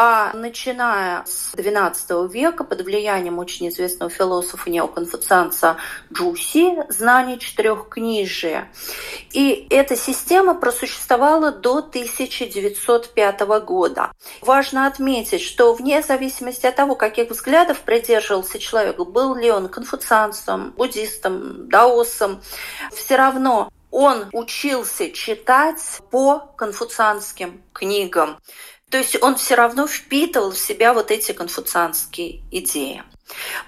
а 0.00 0.30
начиная 0.32 1.24
с 1.26 1.54
XII 1.56 2.30
века 2.30 2.62
под 2.62 2.82
влиянием 2.82 3.40
очень 3.40 3.68
известного 3.68 4.08
философа 4.08 4.70
неоконфуцианца 4.70 5.76
Джуси 6.12 6.84
знание 6.88 7.36
четырехкнижия. 7.36 8.70
И 9.32 9.66
эта 9.70 9.96
система 9.96 10.54
просуществовала 10.54 11.50
до 11.50 11.78
1905 11.78 13.40
года. 13.64 14.12
Важно 14.40 14.86
отметить, 14.86 15.42
что 15.42 15.74
вне 15.74 16.00
зависимости 16.00 16.66
от 16.66 16.76
того, 16.76 16.94
каких 16.94 17.30
взглядов 17.30 17.80
придерживался 17.80 18.60
человек, 18.60 18.98
был 18.98 19.34
ли 19.34 19.50
он 19.50 19.68
конфуцианцем, 19.68 20.74
буддистом, 20.76 21.68
даосом, 21.68 22.40
все 22.94 23.16
равно 23.16 23.68
он 23.90 24.26
учился 24.32 25.10
читать 25.10 25.80
по 26.12 26.52
конфуцианским 26.56 27.62
книгам. 27.72 28.38
То 28.90 28.98
есть 28.98 29.20
он 29.22 29.36
все 29.36 29.54
равно 29.54 29.86
впитывал 29.86 30.52
в 30.52 30.58
себя 30.58 30.94
вот 30.94 31.10
эти 31.10 31.32
конфуцианские 31.32 32.40
идеи. 32.50 33.02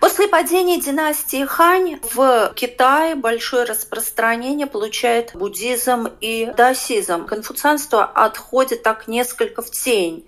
После 0.01 0.27
падения 0.27 0.81
династии 0.81 1.45
Хань 1.45 2.01
в 2.15 2.53
Китае 2.55 3.15
большое 3.15 3.65
распространение 3.65 4.67
получает 4.67 5.33
буддизм 5.35 6.09
и 6.21 6.51
даосизм. 6.57 7.27
Конфуцианство 7.27 8.05
отходит 8.05 8.83
так 8.83 9.07
несколько 9.07 9.61
в 9.61 9.71
тень, 9.71 10.27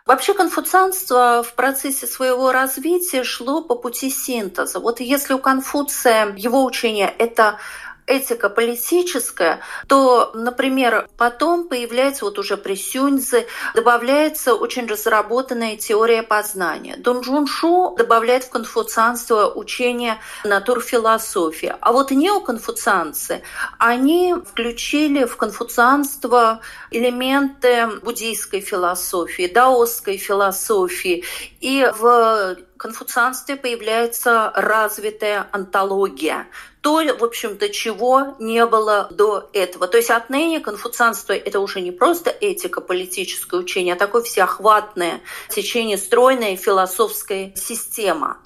Вообще 0.06 0.34
конфуцианство 0.34 1.44
в 1.46 1.54
процессе 1.54 2.06
своего 2.06 2.50
развития 2.50 3.22
шло 3.22 3.62
по 3.62 3.76
пути 3.76 4.10
синтеза. 4.10 4.80
Вот 4.80 4.98
если 4.98 5.34
у 5.34 5.38
Конфуция 5.38 6.34
его 6.34 6.64
учение– 6.64 7.14
это 7.18 7.58
этика 8.06 8.48
политическая, 8.48 9.60
то, 9.86 10.32
например, 10.34 11.08
потом 11.16 11.68
появляется 11.68 12.24
вот 12.24 12.38
уже 12.38 12.56
при 12.56 12.74
Сюньзе, 12.74 13.46
добавляется 13.74 14.54
очень 14.54 14.86
разработанная 14.86 15.76
теория 15.76 16.22
познания. 16.22 16.96
Дон 16.96 17.20
Джун 17.20 17.46
Шу 17.46 17.94
добавляет 17.96 18.44
в 18.44 18.50
конфуцианство 18.50 19.50
учение 19.52 20.18
натурфилософии. 20.44 21.74
А 21.80 21.92
вот 21.92 22.10
неоконфуцианцы, 22.10 23.42
они 23.78 24.34
включили 24.34 25.24
в 25.24 25.36
конфуцианство 25.36 26.60
элементы 26.90 27.86
буддийской 28.02 28.60
философии, 28.60 29.46
даосской 29.46 30.16
философии. 30.16 31.24
И 31.60 31.88
в 31.98 32.56
конфуцианстве 32.76 33.56
появляется 33.56 34.50
развитая 34.54 35.46
антология, 35.52 36.48
то, 36.82 37.00
в 37.18 37.24
общем-то, 37.24 37.68
чего 37.68 38.34
не 38.40 38.66
было 38.66 39.08
до 39.10 39.48
этого. 39.52 39.86
То 39.86 39.96
есть 39.98 40.10
отныне 40.10 40.60
конфуцианство– 40.60 41.32
это 41.32 41.60
уже 41.60 41.80
не 41.80 41.92
просто 41.92 42.30
этика, 42.30 42.80
политическое 42.80 43.58
учение, 43.58 43.94
а 43.94 43.96
такое 43.96 44.22
всеохватное 44.22 45.20
течение, 45.48 45.96
стройная 45.96 46.56
философская 46.56 47.52
система. 47.54 48.38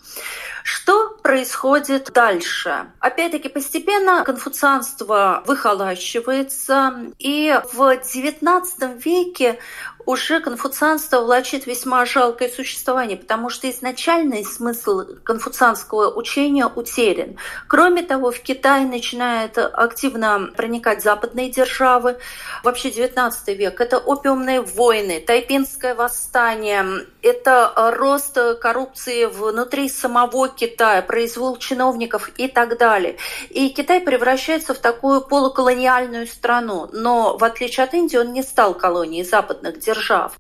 Что 0.63 1.11
происходит 1.23 2.11
дальше? 2.13 2.91
Опять-таки, 2.99 3.49
постепенно 3.49 4.25
конфуцианство 4.25 5.45
выхолащивается, 5.47 7.13
и 7.19 7.59
в 7.73 7.81
XIX 7.83 9.01
веке 9.01 9.61
уже 10.07 10.41
конфуцианство 10.41 11.21
влачит 11.21 11.67
весьма 11.67 12.07
жалкое 12.07 12.49
существование, 12.49 13.17
потому 13.17 13.51
что 13.51 13.69
изначальный 13.69 14.45
смысл 14.45 15.05
конфуцианского 15.25 16.15
учения 16.15 16.67
утерян. 16.67 17.37
Кроме 17.67 18.03
того, 18.03 18.31
в 18.31 18.41
Китай 18.41 18.85
начинает 18.85 19.59
активно 19.59 20.51
проникать 20.57 21.03
западные 21.03 21.51
державы. 21.51 22.19
Вообще 22.63 22.91
XIX 22.91 23.33
век– 23.55 23.81
это 23.83 23.99
опиумные 23.99 24.61
войны, 24.61 25.21
тайпинское 25.21 25.95
восстание, 25.95 27.07
это 27.27 27.73
рост 27.97 28.39
коррупции 28.61 29.25
внутри 29.25 29.89
самого 29.89 30.49
Китая, 30.49 31.03
произвол 31.03 31.57
чиновников 31.57 32.31
и 32.37 32.49
так 32.49 32.79
далее. 32.79 33.17
И 33.51 33.71
Китай 33.71 34.01
превращается 34.01 34.75
в 34.75 34.79
такую 34.79 35.21
полуколониальную 35.21 36.27
страну. 36.27 36.89
Но 36.93 37.37
в 37.37 37.45
отличие 37.45 37.85
от 37.85 37.95
Индии 37.95 38.17
он 38.17 38.33
не 38.33 38.43
стал 38.43 38.75
колонией 38.75 39.25
западных 39.25 39.79
держав 39.81 39.97
держав. 39.97 40.39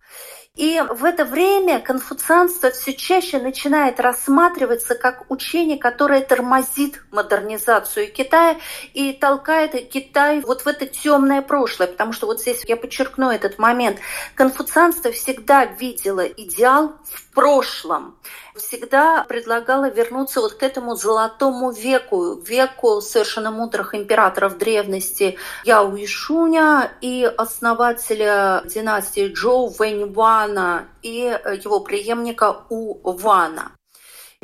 И 0.56 0.82
в 0.90 1.04
это 1.04 1.26
время 1.26 1.80
конфуцианство 1.80 2.70
все 2.70 2.94
чаще 2.94 3.38
начинает 3.38 4.00
рассматриваться 4.00 4.94
как 4.94 5.30
учение, 5.30 5.76
которое 5.76 6.22
тормозит 6.22 7.04
модернизацию 7.12 8.10
Китая 8.10 8.56
и 8.94 9.12
толкает 9.12 9.90
Китай 9.90 10.40
вот 10.40 10.62
в 10.62 10.66
это 10.66 10.86
темное 10.86 11.42
прошлое. 11.42 11.88
Потому 11.88 12.12
что 12.12 12.26
вот 12.26 12.40
здесь 12.40 12.62
я 12.66 12.76
подчеркну 12.76 13.30
этот 13.30 13.58
момент. 13.58 13.98
Конфуцианство 14.34 15.12
всегда 15.12 15.66
видело 15.66 16.26
идеал 16.26 16.96
в 17.04 17.25
прошлом 17.36 18.16
всегда 18.54 19.24
предлагала 19.28 19.90
вернуться 19.90 20.40
вот 20.40 20.54
к 20.54 20.62
этому 20.62 20.96
золотому 20.96 21.70
веку, 21.70 22.34
веку 22.40 23.02
совершенно 23.02 23.50
мудрых 23.50 23.94
императоров 23.94 24.56
древности 24.56 25.36
Яо 25.64 25.94
Ишуня 25.96 26.90
и 27.02 27.30
основателя 27.36 28.62
династии 28.64 29.28
Джоу 29.28 29.68
Вэньвана 29.68 30.88
и 31.02 31.38
его 31.62 31.80
преемника 31.80 32.64
У 32.70 33.12
Вана. 33.12 33.75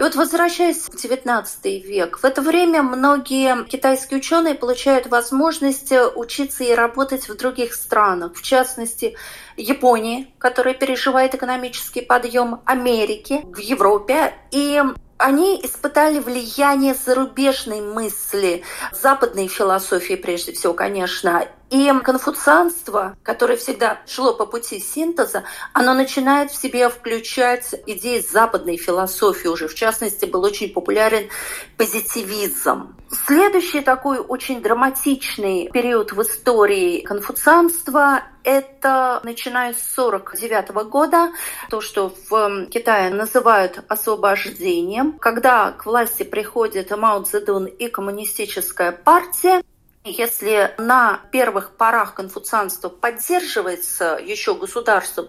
Вот 0.03 0.17
возвращаясь 0.17 0.79
в 0.79 0.95
XIX 0.97 1.79
век, 1.79 2.19
в 2.19 2.25
это 2.25 2.43
время 2.43 2.83
многие 2.83 3.65
китайские 3.67 4.19
ученые 4.19 4.57
получают 4.57 5.07
возможность 5.07 5.93
учиться 6.17 6.65
и 6.65 6.75
работать 6.75 7.29
в 7.29 7.37
других 7.37 7.73
странах, 7.73 8.35
в 8.35 8.43
частности, 8.43 9.15
Японии, 9.57 10.35
которая 10.39 10.75
переживает 10.75 11.37
экономический 11.37 12.01
подъем, 12.01 12.63
Америки, 12.65 13.43
в 13.45 13.59
Европе. 13.59 14.35
И 14.51 14.83
они 15.19 15.61
испытали 15.63 16.19
влияние 16.19 16.95
зарубежной 16.95 17.81
мысли, 17.81 18.65
западной 18.91 19.47
философии 19.47 20.15
прежде 20.15 20.51
всего, 20.51 20.75
конечно, 20.75 21.47
и 21.73 21.91
конфуцианство, 22.01 23.17
которое 23.23 23.57
всегда 23.57 24.03
шло 24.07 24.35
по 24.35 24.45
пути 24.45 24.79
синтеза, 24.79 25.45
оно 25.73 25.95
начинает 25.95 26.51
в 26.51 26.61
себе 26.61 26.91
включать 26.91 27.75
идеи 27.87 28.21
западной 28.21 28.77
философии 28.77 29.49
уже. 29.49 29.69
В 29.69 29.75
частности, 29.75 30.27
был 30.27 30.45
очень 30.45 30.71
популярен 30.71 31.31
позитивизм. 31.79 32.95
Следующий 33.27 33.81
такой 33.81 34.19
очень 34.19 34.61
драматичный 34.61 35.71
период 35.73 36.13
в 36.13 36.21
истории 36.21 37.01
конфуцианства 37.01 38.23
это 38.45 39.21
начиная 39.23 39.73
с 39.73 39.83
49 39.95 40.71
года, 40.89 41.31
то, 41.71 41.81
что 41.81 42.13
в 42.29 42.67
Китае 42.67 43.11
называют 43.11 43.83
освобождением, 43.89 45.13
когда 45.19 45.73
к 45.73 45.87
власти 45.87 46.23
приходит 46.25 46.91
Мао 46.91 47.23
Цзэдун 47.23 47.67
и 47.67 47.89
коммунистическая 47.89 48.93
партия, 48.93 49.63
если 50.05 50.75
на 50.79 51.21
первых 51.31 51.77
порах 51.77 52.15
конфуцианство 52.15 52.89
поддерживается 52.89 54.19
еще 54.23 54.55
государством, 54.55 55.29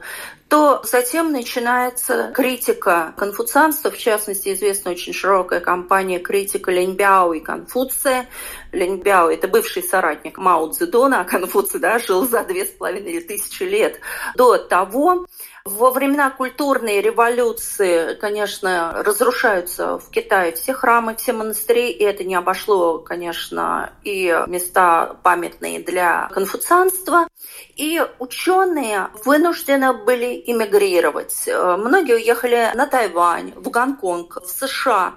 то 0.53 0.83
затем 0.83 1.31
начинается 1.31 2.31
критика 2.31 3.15
конфуцианства, 3.17 3.89
в 3.89 3.97
частности, 3.97 4.53
известна 4.53 4.91
очень 4.91 5.11
широкая 5.11 5.59
кампания 5.59 6.19
критика 6.19 6.69
Леньбяо 6.69 7.33
и 7.33 7.39
Конфуция. 7.39 8.27
Леньбяо– 8.71 9.29
это 9.33 9.47
бывший 9.47 9.81
соратник 9.81 10.37
Мао 10.37 10.67
Цзэдуна, 10.69 11.21
а 11.21 11.23
Конфуций 11.23 11.79
да, 11.79 11.97
жил 11.97 12.27
за 12.27 12.43
две 12.43 12.65
с 12.65 12.69
половиной 12.69 13.21
тысячи 13.21 13.63
лет 13.63 13.99
до 14.35 14.59
того. 14.59 15.25
Во 15.65 15.91
времена 15.91 16.29
культурной 16.29 16.99
революции, 16.99 18.15
конечно, 18.15 19.01
разрушаются 19.01 19.97
в 19.97 20.09
Китае 20.09 20.51
все 20.51 20.73
храмы, 20.73 21.15
все 21.15 21.31
монастыри, 21.31 21.89
и 21.89 22.03
это 22.03 22.25
не 22.25 22.35
обошло, 22.35 22.99
конечно, 22.99 23.93
и 24.03 24.37
места 24.47 25.15
памятные 25.23 25.79
для 25.79 26.27
конфуцианства. 26.33 27.29
И 27.77 28.05
ученые 28.19 29.07
вынуждены 29.23 29.93
были 29.93 30.42
эмигрировать. 30.45 31.47
Многие 31.47 32.15
уехали 32.15 32.71
на 32.73 32.87
Тайвань, 32.87 33.53
в 33.55 33.69
Гонконг, 33.69 34.37
в 34.43 34.47
США. 34.47 35.15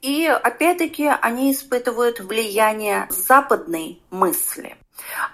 И 0.00 0.26
опять-таки 0.26 1.06
они 1.20 1.52
испытывают 1.52 2.20
влияние 2.20 3.06
западной 3.10 4.02
мысли. 4.10 4.76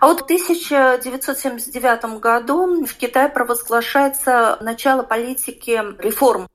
А 0.01 0.09
вот 0.09 0.21
в 0.21 0.25
1979 0.25 2.21
году 2.21 2.85
в 2.85 2.95
Китае 2.95 3.29
провозглашается 3.29 4.59
начало 4.61 5.03
политики 5.03 5.83
реформ 5.99 6.49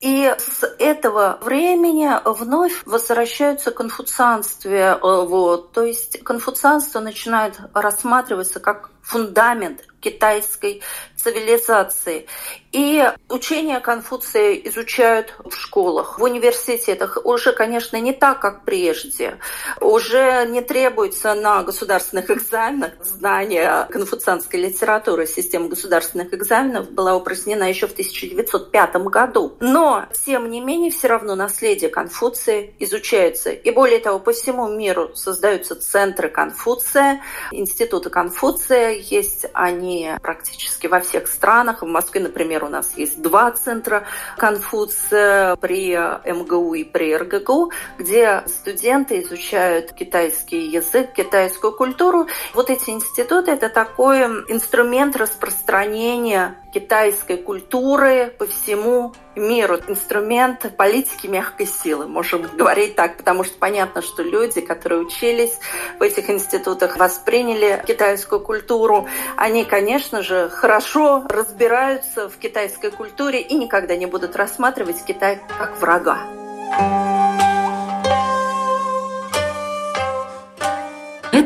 и 0.00 0.32
с 0.38 0.62
этого 0.78 1.40
времени 1.42 2.08
вновь 2.24 2.86
возвращаются 2.86 3.72
конфуцианстве. 3.72 4.96
Э, 5.02 5.24
вот. 5.26 5.72
То 5.72 5.82
есть 5.82 6.22
конфуцианство 6.22 7.00
начинает 7.00 7.58
рассматриваться 7.74 8.60
как 8.60 8.90
фундамент 9.02 9.84
китайской 10.00 10.82
цивилизации. 11.18 12.26
И 12.72 13.02
учение 13.30 13.80
Конфуция 13.80 14.54
изучают 14.54 15.34
в 15.44 15.54
школах, 15.54 16.18
в 16.18 16.22
университетах. 16.22 17.18
Уже, 17.24 17.52
конечно, 17.52 17.96
не 17.96 18.12
так, 18.12 18.40
как 18.40 18.64
прежде. 18.64 19.38
Уже 19.80 20.46
не 20.46 20.60
требуется 20.60 21.34
на 21.34 21.62
государственных 21.62 22.30
экзаменах 22.30 22.92
знания 23.02 23.86
конфуцианской 23.90 24.60
литературы. 24.60 25.26
Система 25.26 25.68
государственных 25.68 26.34
экзаменов 26.34 26.90
была 26.90 27.16
упразднена 27.16 27.64
еще 27.64 27.86
в 27.86 27.92
1905 27.92 28.96
году. 29.06 29.56
Но, 29.60 30.04
тем 30.26 30.50
не 30.50 30.60
менее, 30.60 30.90
все 30.90 31.08
равно 31.08 31.34
наследие 31.34 31.88
Конфуция 31.88 32.70
изучается. 32.78 33.50
И 33.50 33.70
более 33.70 33.98
того, 33.98 34.18
по 34.18 34.32
всему 34.32 34.68
миру 34.68 35.14
создаются 35.14 35.74
центры 35.74 36.28
Конфуция, 36.28 37.22
институты 37.50 38.10
Конфуция. 38.10 38.90
Есть 38.90 39.46
они 39.54 40.12
практически 40.22 40.86
во 40.86 41.00
всех 41.08 41.26
странах. 41.26 41.82
В 41.82 41.86
Москве, 41.86 42.20
например, 42.20 42.64
у 42.64 42.68
нас 42.68 42.92
есть 42.96 43.20
два 43.20 43.50
центра 43.52 44.06
Конфуция 44.36 45.56
при 45.56 45.96
МГУ 45.96 46.74
и 46.74 46.84
при 46.84 47.16
РГГУ, 47.16 47.72
где 47.98 48.42
студенты 48.46 49.20
изучают 49.22 49.92
китайский 49.92 50.66
язык, 50.66 51.12
китайскую 51.12 51.72
культуру. 51.72 52.26
Вот 52.54 52.70
эти 52.70 52.90
институты– 52.90 53.50
это 53.52 53.68
такой 53.68 54.20
инструмент 54.48 55.16
распространения 55.16 56.56
китайской 56.72 57.36
культуры 57.36 58.34
по 58.38 58.46
всему 58.46 59.14
миру. 59.36 59.78
Инструмент 59.88 60.64
политики 60.76 61.26
мягкой 61.26 61.66
силы, 61.66 62.06
можем 62.06 62.42
говорить 62.56 62.94
так, 62.94 63.16
потому 63.16 63.44
что 63.44 63.58
понятно, 63.58 64.02
что 64.02 64.22
люди, 64.22 64.60
которые 64.60 65.00
учились 65.02 65.58
в 65.98 66.02
этих 66.02 66.30
институтах, 66.30 66.96
восприняли 66.96 67.82
китайскую 67.86 68.40
культуру, 68.40 69.08
они, 69.36 69.64
конечно 69.64 70.22
же, 70.22 70.48
хорошо 70.48 71.24
разбираются 71.28 72.28
в 72.28 72.36
китайской 72.36 72.90
культуре 72.90 73.40
и 73.40 73.54
никогда 73.54 73.96
не 73.96 74.06
будут 74.06 74.36
рассматривать 74.36 75.04
Китай 75.06 75.40
как 75.58 75.80
врага. 75.80 76.18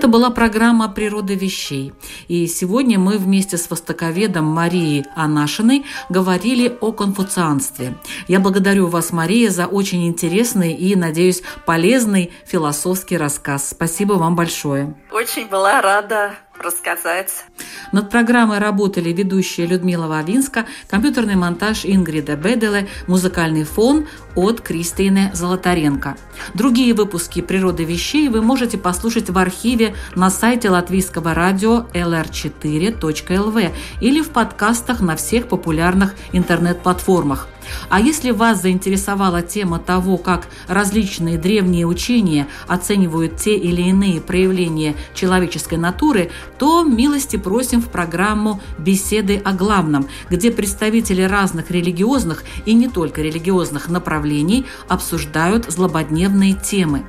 Это 0.02 0.10
была 0.10 0.30
программа 0.30 0.88
«Природа 0.88 1.34
вещей». 1.34 1.92
И 2.26 2.48
сегодня 2.48 2.98
мы 2.98 3.18
вместе 3.18 3.56
с 3.56 3.70
востоковедом 3.70 4.46
Марией 4.46 5.04
Анашиной 5.14 5.86
говорили 6.08 6.76
о 6.80 6.90
конфуцианстве. 6.90 7.96
Я 8.26 8.40
благодарю 8.40 8.88
вас, 8.88 9.12
Мария, 9.12 9.48
за 9.48 9.68
очень 9.68 10.08
интересный 10.08 10.72
и, 10.72 10.96
надеюсь, 10.96 11.44
полезный 11.66 12.32
философский 12.44 13.16
рассказ. 13.16 13.70
Спасибо 13.70 14.14
вам 14.14 14.34
большое. 14.34 14.92
Очень 15.12 15.46
была 15.46 15.80
рада 15.80 16.34
рассказать. 16.58 17.44
Над 17.90 18.10
программой 18.10 18.58
работали 18.58 19.10
ведущая 19.10 19.66
Людмила 19.66 20.06
Вавинска, 20.06 20.66
компьютерный 20.88 21.34
монтаж 21.34 21.84
Ингрида 21.84 22.36
Беделе, 22.36 22.88
музыкальный 23.06 23.64
фон 23.64 24.06
от 24.34 24.60
Кристины 24.60 25.30
Золотаренко. 25.34 26.16
Другие 26.54 26.94
выпуски 26.94 27.42
«Природы 27.42 27.84
вещей» 27.84 28.28
вы 28.28 28.42
можете 28.42 28.78
послушать 28.78 29.30
в 29.30 29.38
архиве 29.38 29.94
на 30.14 30.30
сайте 30.30 30.70
латвийского 30.70 31.34
радио 31.34 31.86
lr4.lv 31.92 33.70
или 34.00 34.20
в 34.20 34.30
подкастах 34.30 35.00
на 35.00 35.16
всех 35.16 35.48
популярных 35.48 36.14
интернет-платформах. 36.32 37.48
А 37.88 38.00
если 38.00 38.30
вас 38.30 38.62
заинтересовала 38.62 39.42
тема 39.42 39.78
того, 39.78 40.16
как 40.16 40.48
различные 40.68 41.38
древние 41.38 41.86
учения 41.86 42.48
оценивают 42.68 43.36
те 43.36 43.56
или 43.56 43.82
иные 43.82 44.20
проявления 44.20 44.94
человеческой 45.14 45.78
натуры, 45.78 46.30
то 46.58 46.84
милости 46.84 47.36
просим 47.36 47.80
в 47.80 47.88
программу 47.88 48.60
«Беседы 48.78 49.40
о 49.44 49.52
главном», 49.52 50.08
где 50.30 50.50
представители 50.50 51.22
разных 51.22 51.70
религиозных 51.70 52.44
и 52.66 52.74
не 52.74 52.88
только 52.88 53.22
религиозных 53.22 53.88
направлений 53.88 54.66
обсуждают 54.88 55.70
злободневные 55.70 56.54
темы. 56.54 57.04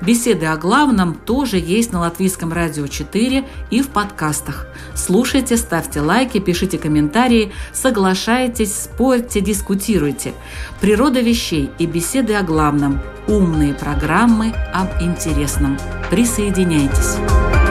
Беседы 0.00 0.46
о 0.46 0.56
главном 0.56 1.14
тоже 1.14 1.58
есть 1.58 1.92
на 1.92 2.00
Латвийском 2.00 2.52
радио 2.52 2.86
4 2.86 3.44
и 3.70 3.82
в 3.82 3.88
подкастах. 3.88 4.66
Слушайте, 4.94 5.56
ставьте 5.56 6.00
лайки, 6.00 6.38
пишите 6.38 6.78
комментарии, 6.78 7.52
соглашайтесь, 7.72 8.74
спорьте, 8.74 9.40
дискутируйте. 9.40 10.34
Природа 10.80 11.20
вещей 11.20 11.70
и 11.78 11.86
беседы 11.86 12.34
о 12.34 12.42
главном. 12.42 13.00
Умные 13.28 13.74
программы 13.74 14.52
об 14.72 15.00
интересном. 15.00 15.78
Присоединяйтесь. 16.10 17.61